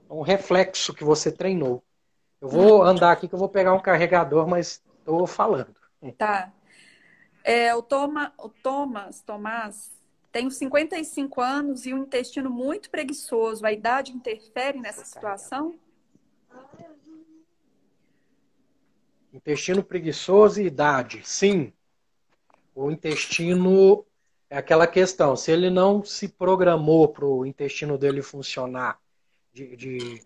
[0.10, 1.84] É um reflexo que você treinou.
[2.42, 5.76] Eu vou andar aqui que eu vou pegar um carregador, mas estou falando.
[6.18, 6.52] Tá.
[7.44, 9.92] É, o, Toma, o Thomas, Tomás,
[10.32, 13.66] tenho 55 anos e um intestino muito preguiçoso.
[13.66, 15.76] A idade interfere nessa situação?
[19.34, 21.74] Intestino preguiçoso e idade, sim.
[22.76, 24.06] O intestino
[24.50, 29.00] é aquela questão, se ele não se programou para o intestino dele funcionar,
[29.54, 30.24] de, de,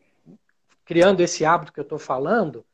[0.85, 2.65] criando esse hábito que eu estou falando,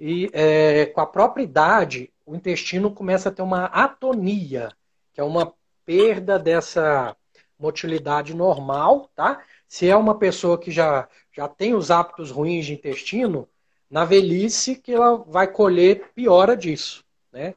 [0.00, 4.70] e é, com a própria idade, o intestino começa a ter uma atonia,
[5.12, 5.54] que é uma
[5.88, 7.16] perda dessa
[7.58, 9.42] motilidade normal, tá?
[9.66, 13.48] Se é uma pessoa que já, já tem os hábitos ruins de intestino,
[13.90, 17.54] na velhice que ela vai colher piora disso, né?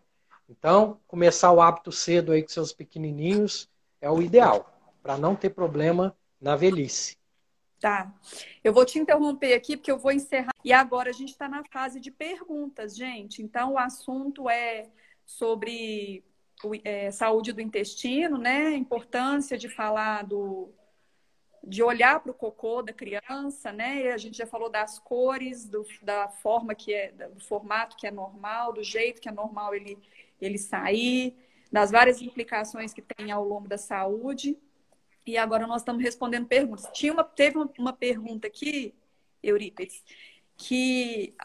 [0.47, 3.69] Então, começar o hábito cedo aí com seus pequenininhos
[3.99, 4.73] é o ideal,
[5.03, 7.17] para não ter problema na velhice.
[7.81, 8.13] Tá.
[8.63, 10.53] Eu vou te interromper aqui porque eu vou encerrar.
[10.63, 13.43] E agora a gente está na fase de perguntas, gente.
[13.43, 14.87] Então, o assunto é
[15.25, 16.23] sobre
[16.83, 18.67] é, saúde do intestino, né?
[18.67, 20.69] A importância de falar do,
[21.63, 24.11] de olhar para o cocô da criança, né?
[24.11, 28.11] A gente já falou das cores, do, da forma que é, do formato que é
[28.11, 29.97] normal, do jeito que é normal ele
[30.41, 31.35] ele sair,
[31.71, 34.57] das várias implicações que tem ao longo da saúde.
[35.25, 36.89] E agora nós estamos respondendo perguntas.
[36.91, 38.93] Tinha uma, teve uma pergunta aqui,
[39.43, 40.03] Eurípides,
[40.57, 41.35] que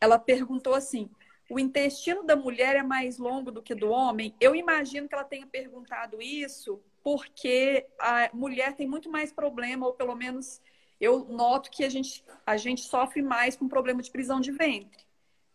[0.00, 1.10] ela perguntou assim:
[1.50, 4.34] o intestino da mulher é mais longo do que do homem?
[4.40, 9.92] Eu imagino que ela tenha perguntado isso porque a mulher tem muito mais problema, ou
[9.92, 10.60] pelo menos
[10.98, 15.04] eu noto que a gente, a gente sofre mais com problema de prisão de ventre,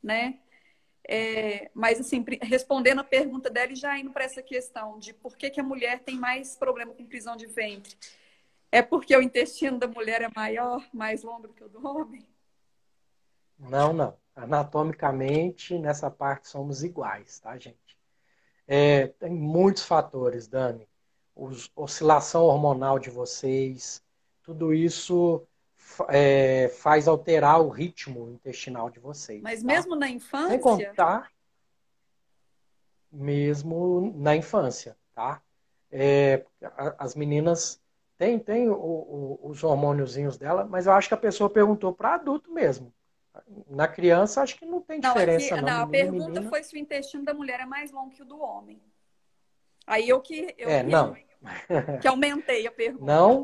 [0.02, 0.40] né?
[1.08, 5.36] É, mas, assim, respondendo a pergunta dela e já indo para essa questão de por
[5.36, 7.98] que, que a mulher tem mais problema com prisão de ventre.
[8.72, 12.28] É porque o intestino da mulher é maior, mais longo do que o do homem?
[13.58, 14.16] Não, não.
[14.36, 17.98] Anatomicamente, nessa parte somos iguais, tá, gente?
[18.68, 20.88] É, tem muitos fatores, Dani.
[21.36, 24.04] Os, oscilação hormonal de vocês,
[24.44, 25.46] tudo isso
[26.10, 29.42] é, faz alterar o ritmo intestinal de vocês.
[29.42, 29.68] Mas tá?
[29.68, 30.50] mesmo na infância?
[30.50, 31.32] Sem contar,
[33.12, 35.42] mesmo na infância, tá?
[35.92, 36.46] É,
[36.98, 37.82] as meninas
[38.18, 42.16] têm, têm o, o, os hormôniozinhos dela, mas eu acho que a pessoa perguntou para
[42.16, 42.94] adulto mesmo.
[43.70, 45.56] Na criança, acho que não tem diferença.
[45.58, 45.78] Não, não.
[45.78, 46.50] não a pergunta menina.
[46.50, 48.82] foi se o intestino da mulher é mais longo que o do homem.
[49.86, 50.54] Aí eu que.
[50.58, 51.16] Eu é, que, não.
[52.02, 53.06] Que aumentei a pergunta.
[53.06, 53.44] Não.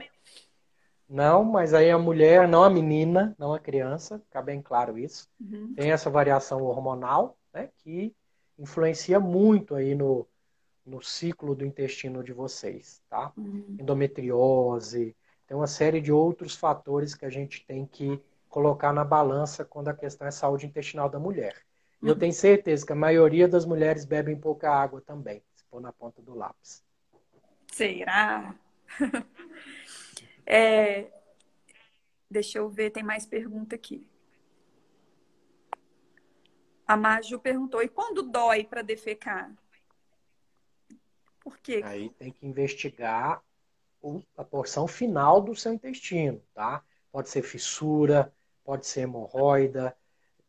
[1.08, 5.30] Não, mas aí a mulher, não a menina, não a criança, fica bem claro isso.
[5.40, 5.74] Uhum.
[5.76, 8.14] Tem essa variação hormonal, né, que
[8.58, 10.28] influencia muito aí no,
[10.84, 13.32] no ciclo do intestino de vocês, tá?
[13.38, 13.78] Uhum.
[13.80, 15.16] Endometriose,
[15.48, 18.20] tem uma série de outros fatores que a gente tem que
[18.56, 21.62] colocar na balança quando a questão é saúde intestinal da mulher.
[22.02, 22.20] E eu Uhum.
[22.20, 26.22] tenho certeza que a maioria das mulheres bebem pouca água também, se pôr na ponta
[26.22, 26.82] do lápis.
[27.74, 28.56] Será?
[30.48, 31.08] É,
[32.30, 34.08] deixa eu ver, tem mais pergunta aqui.
[36.88, 39.52] A Maju perguntou: e quando dói para defecar?
[41.40, 41.82] Por quê?
[41.84, 43.42] Aí tem que investigar
[44.38, 46.84] a porção final do seu intestino, tá?
[47.12, 48.32] Pode ser fissura,
[48.66, 49.96] pode ser hemorroida,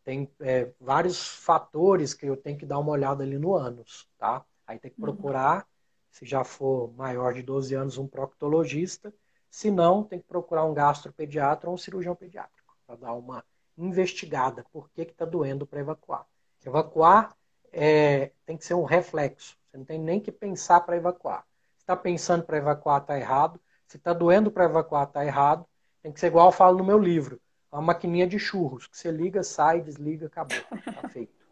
[0.05, 4.45] tem é, vários fatores que eu tenho que dar uma olhada ali no ânus, tá?
[4.67, 5.07] Aí tem que Uhum.
[5.07, 5.67] procurar,
[6.11, 9.13] se já for maior de 12 anos, um proctologista.
[9.51, 13.45] Se não, tem que procurar um gastropediatra ou um cirurgião pediátrico para dar uma
[13.77, 16.27] investigada por que está doendo para evacuar.
[16.65, 17.37] Evacuar
[17.73, 19.57] é, tem que ser um reflexo.
[19.71, 21.45] Você não tem nem que pensar para evacuar.
[21.77, 23.61] Se está pensando para evacuar, está errado.
[23.87, 25.67] Se está doendo para evacuar, está errado.
[26.03, 27.41] Tem que ser igual eu falo no meu livro.
[27.77, 30.59] Uma maquininha de churros, que você liga, sai, desliga, acabou.
[30.95, 31.33] Tá feito.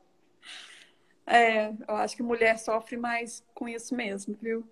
[1.26, 4.62] É, eu acho que mulher sofre mais com isso mesmo, viu?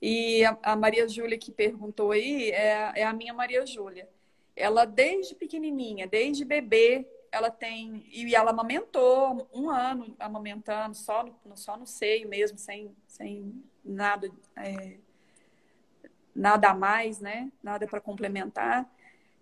[0.00, 4.08] E a, a Maria Júlia que perguntou aí é, é a minha Maria Júlia.
[4.54, 8.06] Ela, desde pequenininha, desde bebê, ela tem.
[8.12, 14.30] E ela amamentou um ano amamentando, só no, só no seio mesmo, sem, sem nada,
[14.56, 14.98] é,
[16.34, 17.50] nada a mais, né?
[17.62, 18.88] Nada para complementar.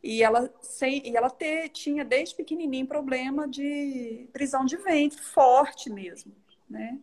[0.05, 5.89] E ela, sem, e ela ter, tinha desde pequenininho problema de prisão de ventre, forte
[5.89, 6.37] mesmo,
[6.69, 7.01] né?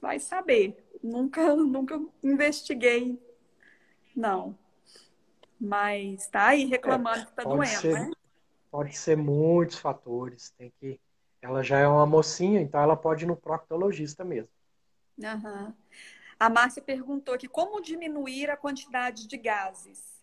[0.00, 0.82] Vai saber.
[1.02, 3.22] Nunca, nunca investiguei,
[4.16, 4.58] não.
[5.60, 8.10] Mas tá aí reclamando que tá doendo, ser, né?
[8.70, 10.50] Pode ser muitos fatores.
[10.56, 10.98] Tem que.
[11.42, 14.48] Ela já é uma mocinha, então ela pode ir no proctologista mesmo.
[15.22, 15.76] Aham.
[16.40, 20.17] A Márcia perguntou aqui como diminuir a quantidade de gases.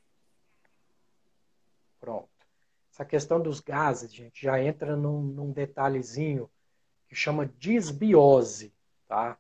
[2.06, 2.30] Pronto.
[2.94, 6.48] Essa questão dos gases, gente, já entra num, num detalhezinho
[7.08, 8.72] que chama disbiose,
[9.08, 9.40] tá?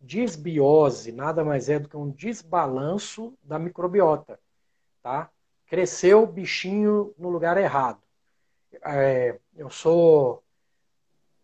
[0.00, 4.40] Disbiose nada mais é do que um desbalanço da microbiota,
[5.02, 5.30] tá?
[5.66, 8.00] Cresceu o bichinho no lugar errado.
[8.82, 10.42] É, eu sou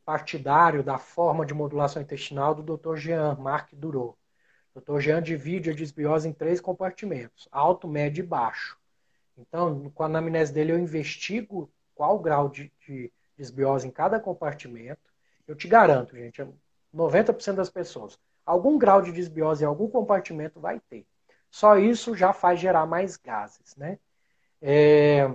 [0.03, 2.97] partidário da forma de modulação intestinal do Dr.
[2.97, 4.17] Jean Marc Durot.
[4.75, 4.99] O Dr.
[4.99, 8.83] Jean divide a disbiose em três compartimentos: alto, médio e baixo.
[9.37, 14.19] Então, com a anamnese dele, eu investigo qual o grau de, de desbiose em cada
[14.21, 15.13] compartimento.
[15.47, 16.43] Eu te garanto, gente,
[16.95, 21.07] 90% das pessoas, algum grau de desbiose em algum compartimento vai ter.
[21.51, 23.99] Só isso já faz gerar mais gases, né?
[24.61, 25.31] É,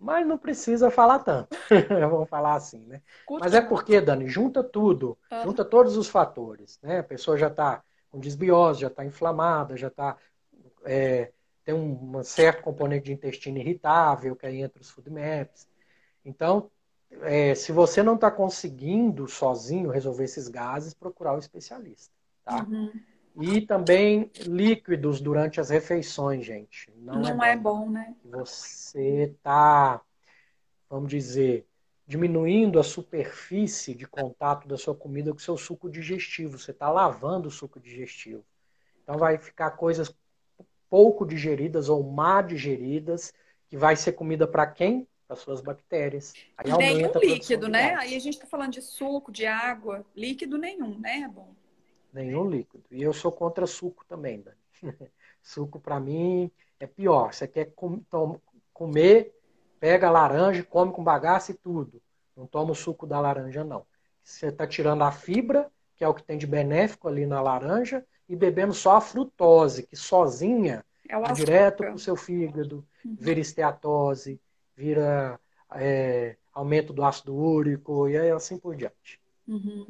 [0.01, 1.55] Mas não precisa falar tanto.
[2.09, 3.01] Vamos falar assim, né?
[3.25, 5.43] Curta Mas é porque, Dani, junta tudo, Ah.
[5.43, 6.99] junta todos os fatores, né?
[6.99, 10.17] A pessoa já está com desbiose, já está inflamada, já está
[11.63, 15.67] tem um, um certo componente de intestino irritável que aí entra os food maps.
[16.25, 16.71] Então,
[17.21, 22.63] é, se você não está conseguindo sozinho resolver esses gases, procurar o especialista, tá?
[22.63, 22.91] Uhum.
[23.39, 26.91] E também líquidos durante as refeições, gente.
[26.97, 28.15] Não, Não é é bom, né?
[28.25, 30.01] você está,
[30.89, 31.65] vamos dizer,
[32.05, 36.57] diminuindo a superfície de contato da sua comida com o seu suco digestivo.
[36.57, 38.43] Você está lavando o suco digestivo.
[39.03, 40.13] Então vai ficar coisas
[40.89, 43.33] pouco digeridas ou má digeridas,
[43.69, 45.07] que vai ser comida para quem?
[45.31, 46.33] as suas bactérias.
[46.57, 47.95] Aí nenhum líquido, né?
[47.95, 51.21] Aí a gente está falando de suco, de água, líquido nenhum, né?
[51.21, 51.55] É bom.
[52.13, 52.83] Nenhum líquido.
[52.91, 54.57] E eu sou contra suco também, Dani.
[55.41, 57.33] suco para mim é pior.
[57.33, 58.01] Você quer com,
[58.73, 59.33] comer,
[59.79, 62.01] pega a laranja, come com bagaço e tudo.
[62.35, 63.85] Não toma o suco da laranja, não.
[64.23, 68.05] Você está tirando a fibra, que é o que tem de benéfico ali na laranja,
[68.27, 73.17] e bebendo só a frutose, que sozinha é vai direto para o seu fígado, uhum.
[73.19, 74.39] vira esteatose,
[74.75, 75.39] vira
[75.75, 79.19] é, aumento do ácido úrico e assim por diante.
[79.47, 79.85] Uhum.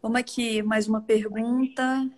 [0.00, 2.08] Vamos aqui, mais uma pergunta.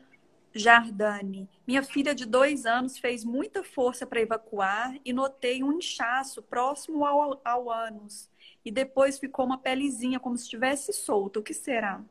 [0.52, 6.42] Jardane, minha filha de dois anos fez muita força para evacuar e notei um inchaço
[6.42, 8.28] próximo ao, ao ânus.
[8.62, 11.40] E depois ficou uma pelezinha como se estivesse solta.
[11.40, 12.02] O que será?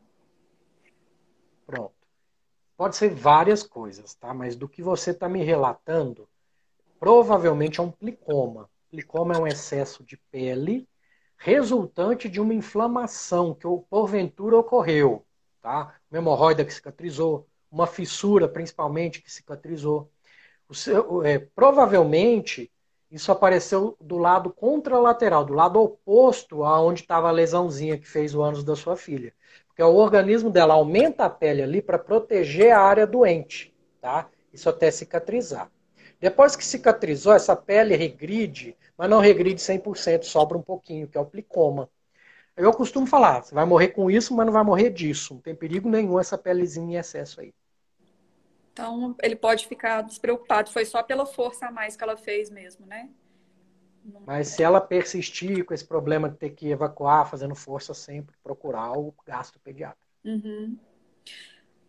[1.68, 1.94] Pronto.
[2.76, 4.34] Pode ser várias coisas, tá?
[4.34, 6.28] Mas do que você está me relatando,
[7.00, 8.68] provavelmente é um plicoma.
[8.90, 10.90] Plicoma é um excesso de pele
[11.38, 15.26] resultante de uma inflamação que porventura ocorreu,
[15.62, 15.96] tá?
[16.10, 20.10] Uma hemorroida que cicatrizou, uma fissura, principalmente, que cicatrizou.
[20.72, 22.72] Seu, é, provavelmente,
[23.12, 28.36] isso apareceu do lado contralateral, do lado oposto a onde estava a lesãozinha que fez
[28.36, 29.34] o ânus da sua filha.
[29.68, 34.30] Porque o organismo dela aumenta a pele ali para proteger a área doente, tá?
[34.54, 35.72] Isso até cicatrizar.
[36.20, 41.22] Depois que cicatrizou, essa pele regride, mas não regride 100%, sobra um pouquinho, que é
[41.22, 41.90] o plicoma.
[42.60, 45.34] Eu costumo falar, você vai morrer com isso, mas não vai morrer disso.
[45.34, 47.54] Não tem perigo nenhum essa pelezinha em excesso aí.
[48.74, 50.70] Então, ele pode ficar despreocupado.
[50.70, 53.10] Foi só pela força a mais que ela fez mesmo, né?
[54.26, 58.92] Mas se ela persistir com esse problema de ter que evacuar, fazendo força sempre, procurar
[58.92, 60.06] o gasto pediátrico.
[60.26, 60.78] Uhum.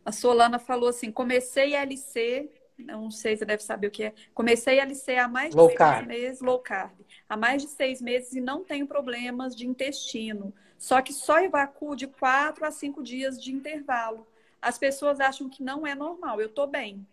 [0.05, 2.49] A Solana falou assim: comecei a LC,
[2.85, 4.15] não sei, você deve saber o que é.
[4.35, 6.07] Comecei a LC há mais de low seis carb.
[6.07, 6.93] meses, low carb,
[7.29, 10.53] há mais de seis meses e não tenho problemas de intestino.
[10.79, 14.27] Só que só evacuo de quatro a cinco dias de intervalo
[14.61, 16.41] as pessoas acham que não é normal.
[16.41, 17.07] Eu tô bem.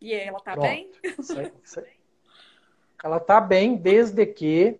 [0.00, 0.68] E ela tá Pronto.
[0.68, 0.90] bem?
[3.02, 4.78] ela tá bem desde que,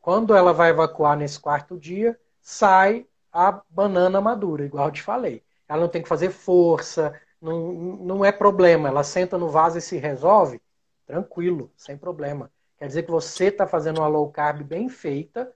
[0.00, 5.42] quando ela vai evacuar nesse quarto dia, sai a banana madura, igual eu te falei.
[5.68, 8.88] Ela não tem que fazer força, não, não é problema.
[8.88, 10.60] Ela senta no vaso e se resolve,
[11.06, 12.50] tranquilo, sem problema.
[12.78, 15.52] Quer dizer que você está fazendo uma low carb bem feita,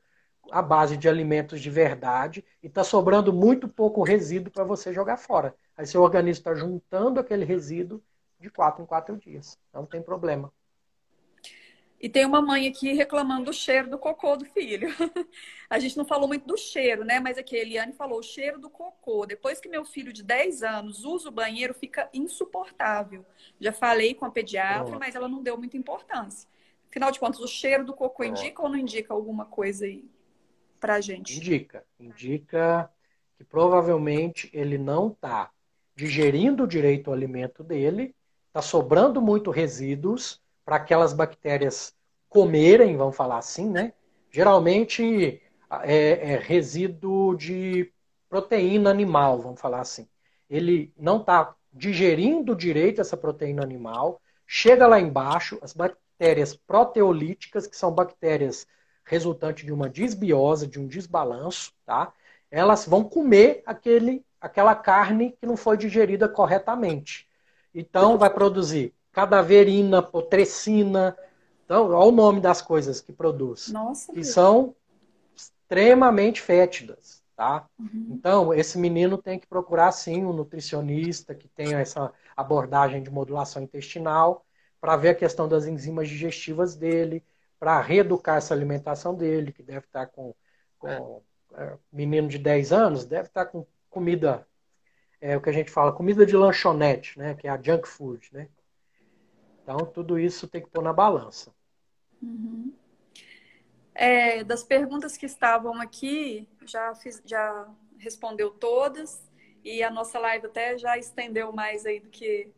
[0.51, 5.16] à base de alimentos de verdade e está sobrando muito pouco resíduo para você jogar
[5.16, 5.55] fora.
[5.76, 8.03] Aí seu organismo está juntando aquele resíduo
[8.41, 9.59] de quatro em quatro dias.
[9.72, 10.53] Não tem problema.
[12.01, 14.88] E tem uma mãe aqui reclamando do cheiro do cocô do filho.
[15.68, 17.18] a gente não falou muito do cheiro, né?
[17.18, 19.26] Mas aqui a Eliane falou o cheiro do cocô.
[19.26, 23.26] Depois que meu filho de 10 anos usa o banheiro, fica insuportável.
[23.61, 26.49] Já falei com a pediatra, mas ela não deu muita importância.
[26.88, 30.09] Afinal de contas, o cheiro do cocô indica ou não indica alguma coisa aí?
[30.78, 31.36] para a gente?
[31.36, 31.84] Indica.
[31.99, 32.90] Indica
[33.36, 35.51] que provavelmente ele não está
[35.94, 38.14] digerindo direito o alimento dele,
[38.49, 41.94] está sobrando muito resíduos para aquelas bactérias
[42.28, 43.94] comerem, vamos falar assim, né?
[44.30, 45.40] Geralmente
[45.82, 47.90] é, é resíduo de
[48.28, 50.06] proteína animal, vamos falar assim.
[50.50, 57.74] Ele não está digerindo direito essa proteína animal, chega lá embaixo, as bactérias proteolíticas, que
[57.74, 58.66] são bactérias
[59.06, 62.12] resultante de uma disbiose, de um desbalanço, tá?
[62.50, 67.26] Elas vão comer aquele, aquela carne que não foi digerida corretamente.
[67.74, 71.16] Então, vai produzir cadaverina, potrecina.
[71.64, 73.68] Então, olha o nome das coisas que produz.
[73.68, 74.28] Nossa, que Deus.
[74.28, 74.74] são
[75.34, 77.66] extremamente fétidas, tá?
[77.78, 78.06] Uhum.
[78.11, 83.62] Então, esse menino tem que procurar, sim, um nutricionista que tenha essa abordagem de modulação
[83.62, 84.44] intestinal
[84.80, 87.24] para ver a questão das enzimas digestivas dele,
[87.59, 90.34] para reeducar essa alimentação dele, que deve estar tá com,
[90.78, 91.22] com
[91.54, 94.46] é, menino de 10 anos, deve estar tá com comida,
[95.20, 97.34] é o que a gente fala, comida de lanchonete, né?
[97.34, 98.48] Que é a junk food, né?
[99.68, 101.54] Então, tudo isso tem que pôr na balança.
[102.22, 102.72] Uhum.
[103.94, 109.22] É, das perguntas que estavam aqui, já, fiz, já respondeu todas.
[109.62, 112.48] E a nossa live até já estendeu mais aí do que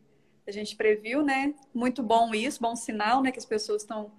[0.47, 1.53] a gente previu, né?
[1.73, 3.29] Muito bom isso, bom sinal, né?
[3.29, 4.09] Que as pessoas estão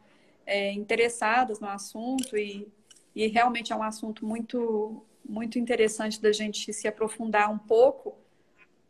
[0.45, 2.71] é, interessadas no assunto e,
[3.15, 8.19] e realmente é um assunto muito, muito interessante da gente se aprofundar um pouco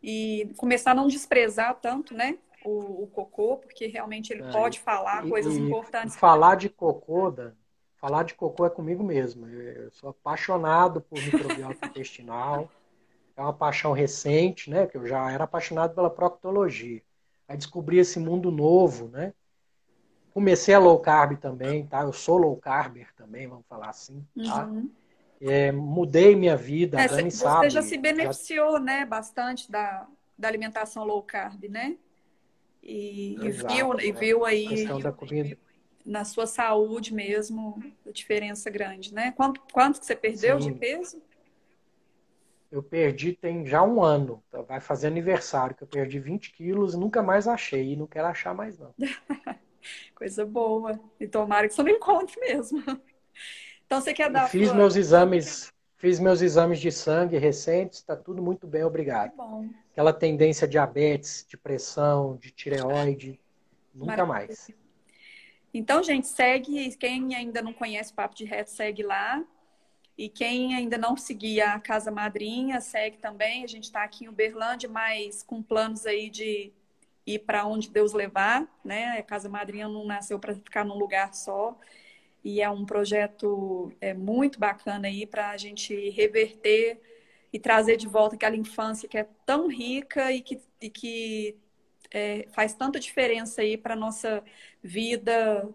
[0.02, 2.36] e começar a não desprezar tanto, né?
[2.64, 6.16] O, o cocô, porque realmente ele é, pode falar e, coisas e importantes.
[6.16, 7.52] Falar de cocô, Dan,
[7.96, 9.48] falar de cocô é comigo mesmo.
[9.48, 12.70] Eu sou apaixonado por microbiota intestinal.
[13.36, 14.86] É uma paixão recente, né?
[14.86, 17.02] Que eu já era apaixonado pela proctologia.
[17.48, 19.32] Aí descobri esse mundo novo, né?
[20.32, 22.02] comecei a low carb também, tá?
[22.02, 24.66] Eu sou low carber também, vamos falar assim, tá?
[24.66, 24.90] Uhum.
[25.40, 27.66] É, mudei minha vida, é, a Dani você sabe.
[27.66, 28.80] Você já se beneficiou, já...
[28.80, 30.06] né, bastante da,
[30.38, 31.96] da alimentação low carb, né?
[32.82, 34.04] E, Exato, e viu, né?
[34.04, 35.56] e viu aí questão da comida.
[36.04, 39.32] na sua saúde mesmo a diferença grande, né?
[39.32, 40.72] Quanto, quanto que você perdeu Sim.
[40.72, 41.22] de peso?
[42.70, 46.94] Eu perdi tem já um ano, então vai fazer aniversário, que eu perdi 20 quilos
[46.94, 48.94] e nunca mais achei, e não quero achar mais não.
[50.14, 50.98] Coisa boa.
[51.20, 52.82] E tomara que você não encontre mesmo.
[53.84, 54.44] Então você quer dar.
[54.44, 59.32] Eu fiz meus exames, fiz meus exames de sangue recentes, está tudo muito bem, obrigado.
[59.32, 59.68] Que bom.
[59.92, 63.38] Aquela tendência de diabetes, de pressão, de tireoide,
[63.94, 64.70] nunca mais.
[65.72, 66.94] Então, gente, segue.
[66.96, 69.42] Quem ainda não conhece o Papo de Reto, segue lá.
[70.16, 73.64] E quem ainda não seguia a Casa Madrinha, segue também.
[73.64, 76.72] A gente está aqui em Uberlândia, mas com planos aí de
[77.26, 79.18] ir para onde Deus levar, né?
[79.18, 81.78] A Casa Madrinha não nasceu para ficar num lugar só.
[82.44, 87.00] E é um projeto é, muito bacana aí para a gente reverter
[87.52, 91.56] e trazer de volta aquela infância que é tão rica e que, e que
[92.10, 94.42] é, faz tanta diferença aí para nossa
[94.82, 95.68] vida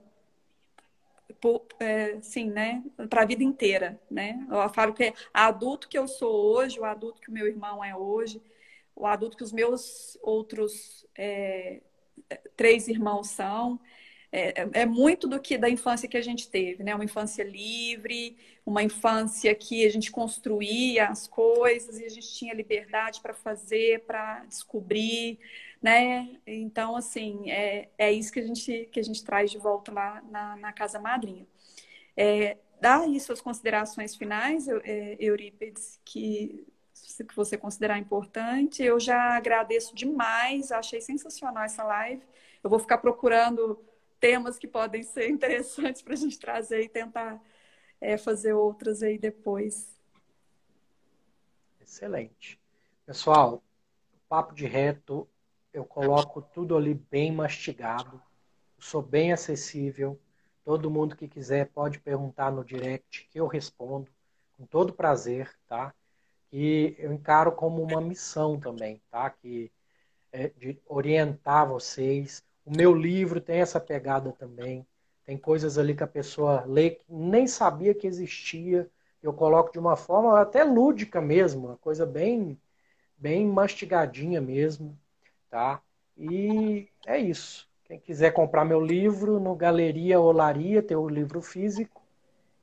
[1.80, 4.45] é, sim, né, para a vida inteira, né?
[4.49, 7.84] Eu falo que é adulto que eu sou hoje, o adulto que o meu irmão
[7.84, 8.41] é hoje,
[8.95, 11.82] o adulto que os meus outros é,
[12.55, 13.80] três irmãos são.
[14.32, 16.93] É, é, é, muito do que da infância que a gente teve, né?
[16.93, 22.53] Uma infância livre, uma infância que a gente construía as coisas e a gente tinha
[22.53, 25.39] liberdade para fazer, para descobrir,
[25.82, 26.38] né?
[26.45, 30.21] Então, assim, é, é isso que a gente que a gente traz de volta lá
[30.30, 31.47] na, na casa madrinha.
[32.15, 36.65] É, dá aí suas considerações finais, é, Eurípides, que
[37.25, 38.84] que você considerar importante.
[38.84, 42.21] Eu já agradeço demais, achei sensacional essa live.
[42.63, 43.80] Eu vou ficar procurando
[44.20, 47.41] temas que podem ser interessantes para a gente trazer e tentar
[47.99, 49.95] é, fazer outras aí depois.
[51.80, 52.59] Excelente.
[53.05, 53.63] Pessoal,
[54.28, 55.28] papo de reto,
[55.74, 58.22] eu coloco tudo ali bem mastigado,
[58.78, 60.20] sou bem acessível.
[60.63, 64.11] Todo mundo que quiser pode perguntar no direct que eu respondo
[64.57, 65.93] com todo prazer, tá?
[66.51, 69.30] E eu encaro como uma missão também, tá?
[69.30, 69.72] Que
[70.32, 74.86] é de orientar vocês, o meu livro tem essa pegada também.
[75.24, 78.89] Tem coisas ali que a pessoa lê que nem sabia que existia.
[79.24, 82.59] Eu coloco de uma forma até lúdica mesmo, uma coisa bem,
[83.18, 84.99] bem mastigadinha mesmo,
[85.49, 85.82] tá?
[86.18, 87.70] E é isso.
[87.86, 92.03] Quem quiser comprar meu livro no Galeria Olaria, tem o livro físico.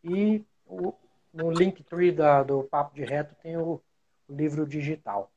[0.03, 0.93] E o,
[1.33, 3.81] no Linktree da, do Papo de Reto tem o,
[4.29, 5.33] o livro digital.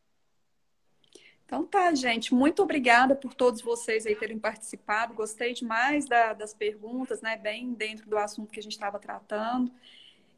[1.47, 2.33] Então tá, gente.
[2.33, 5.13] Muito obrigada por todos vocês aí terem participado.
[5.13, 7.37] Gostei demais da, das perguntas, né?
[7.37, 9.71] Bem dentro do assunto que a gente estava tratando.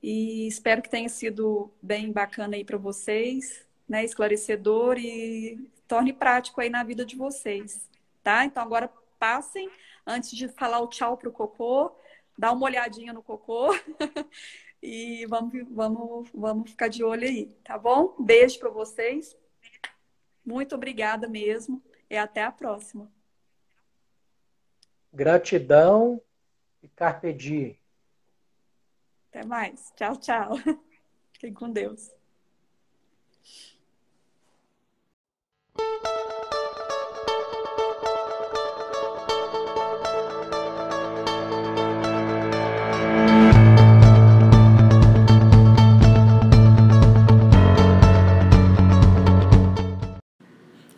[0.04, 4.06] E espero que tenha sido bem bacana aí para vocês, né?
[4.06, 7.90] Esclarecedor e torne prático aí na vida de vocês,
[8.24, 8.46] tá?
[8.46, 8.88] Então agora
[9.18, 9.68] passem
[10.06, 11.92] antes de falar o tchau pro cocô,
[12.38, 13.70] dá uma olhadinha no cocô.
[14.82, 18.16] e vamos, vamos, vamos ficar de olho aí, tá bom?
[18.20, 19.36] Beijo para vocês.
[20.50, 21.80] Muito obrigada mesmo
[22.10, 23.08] e até a próxima.
[25.14, 26.20] Gratidão
[26.82, 27.80] e carpe diem.
[29.30, 29.94] Até mais.
[29.96, 30.56] Tchau, tchau.
[31.34, 32.10] Fiquem com Deus.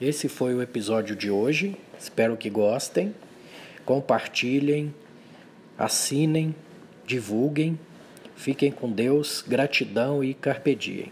[0.02, 1.78] Esse foi o episódio de hoje.
[2.00, 3.14] Espero que gostem.
[3.86, 4.92] Compartilhem,
[5.78, 6.56] assinem,
[7.06, 7.80] divulguem.
[8.36, 11.12] Fiquem com Deus, gratidão e carpe diem.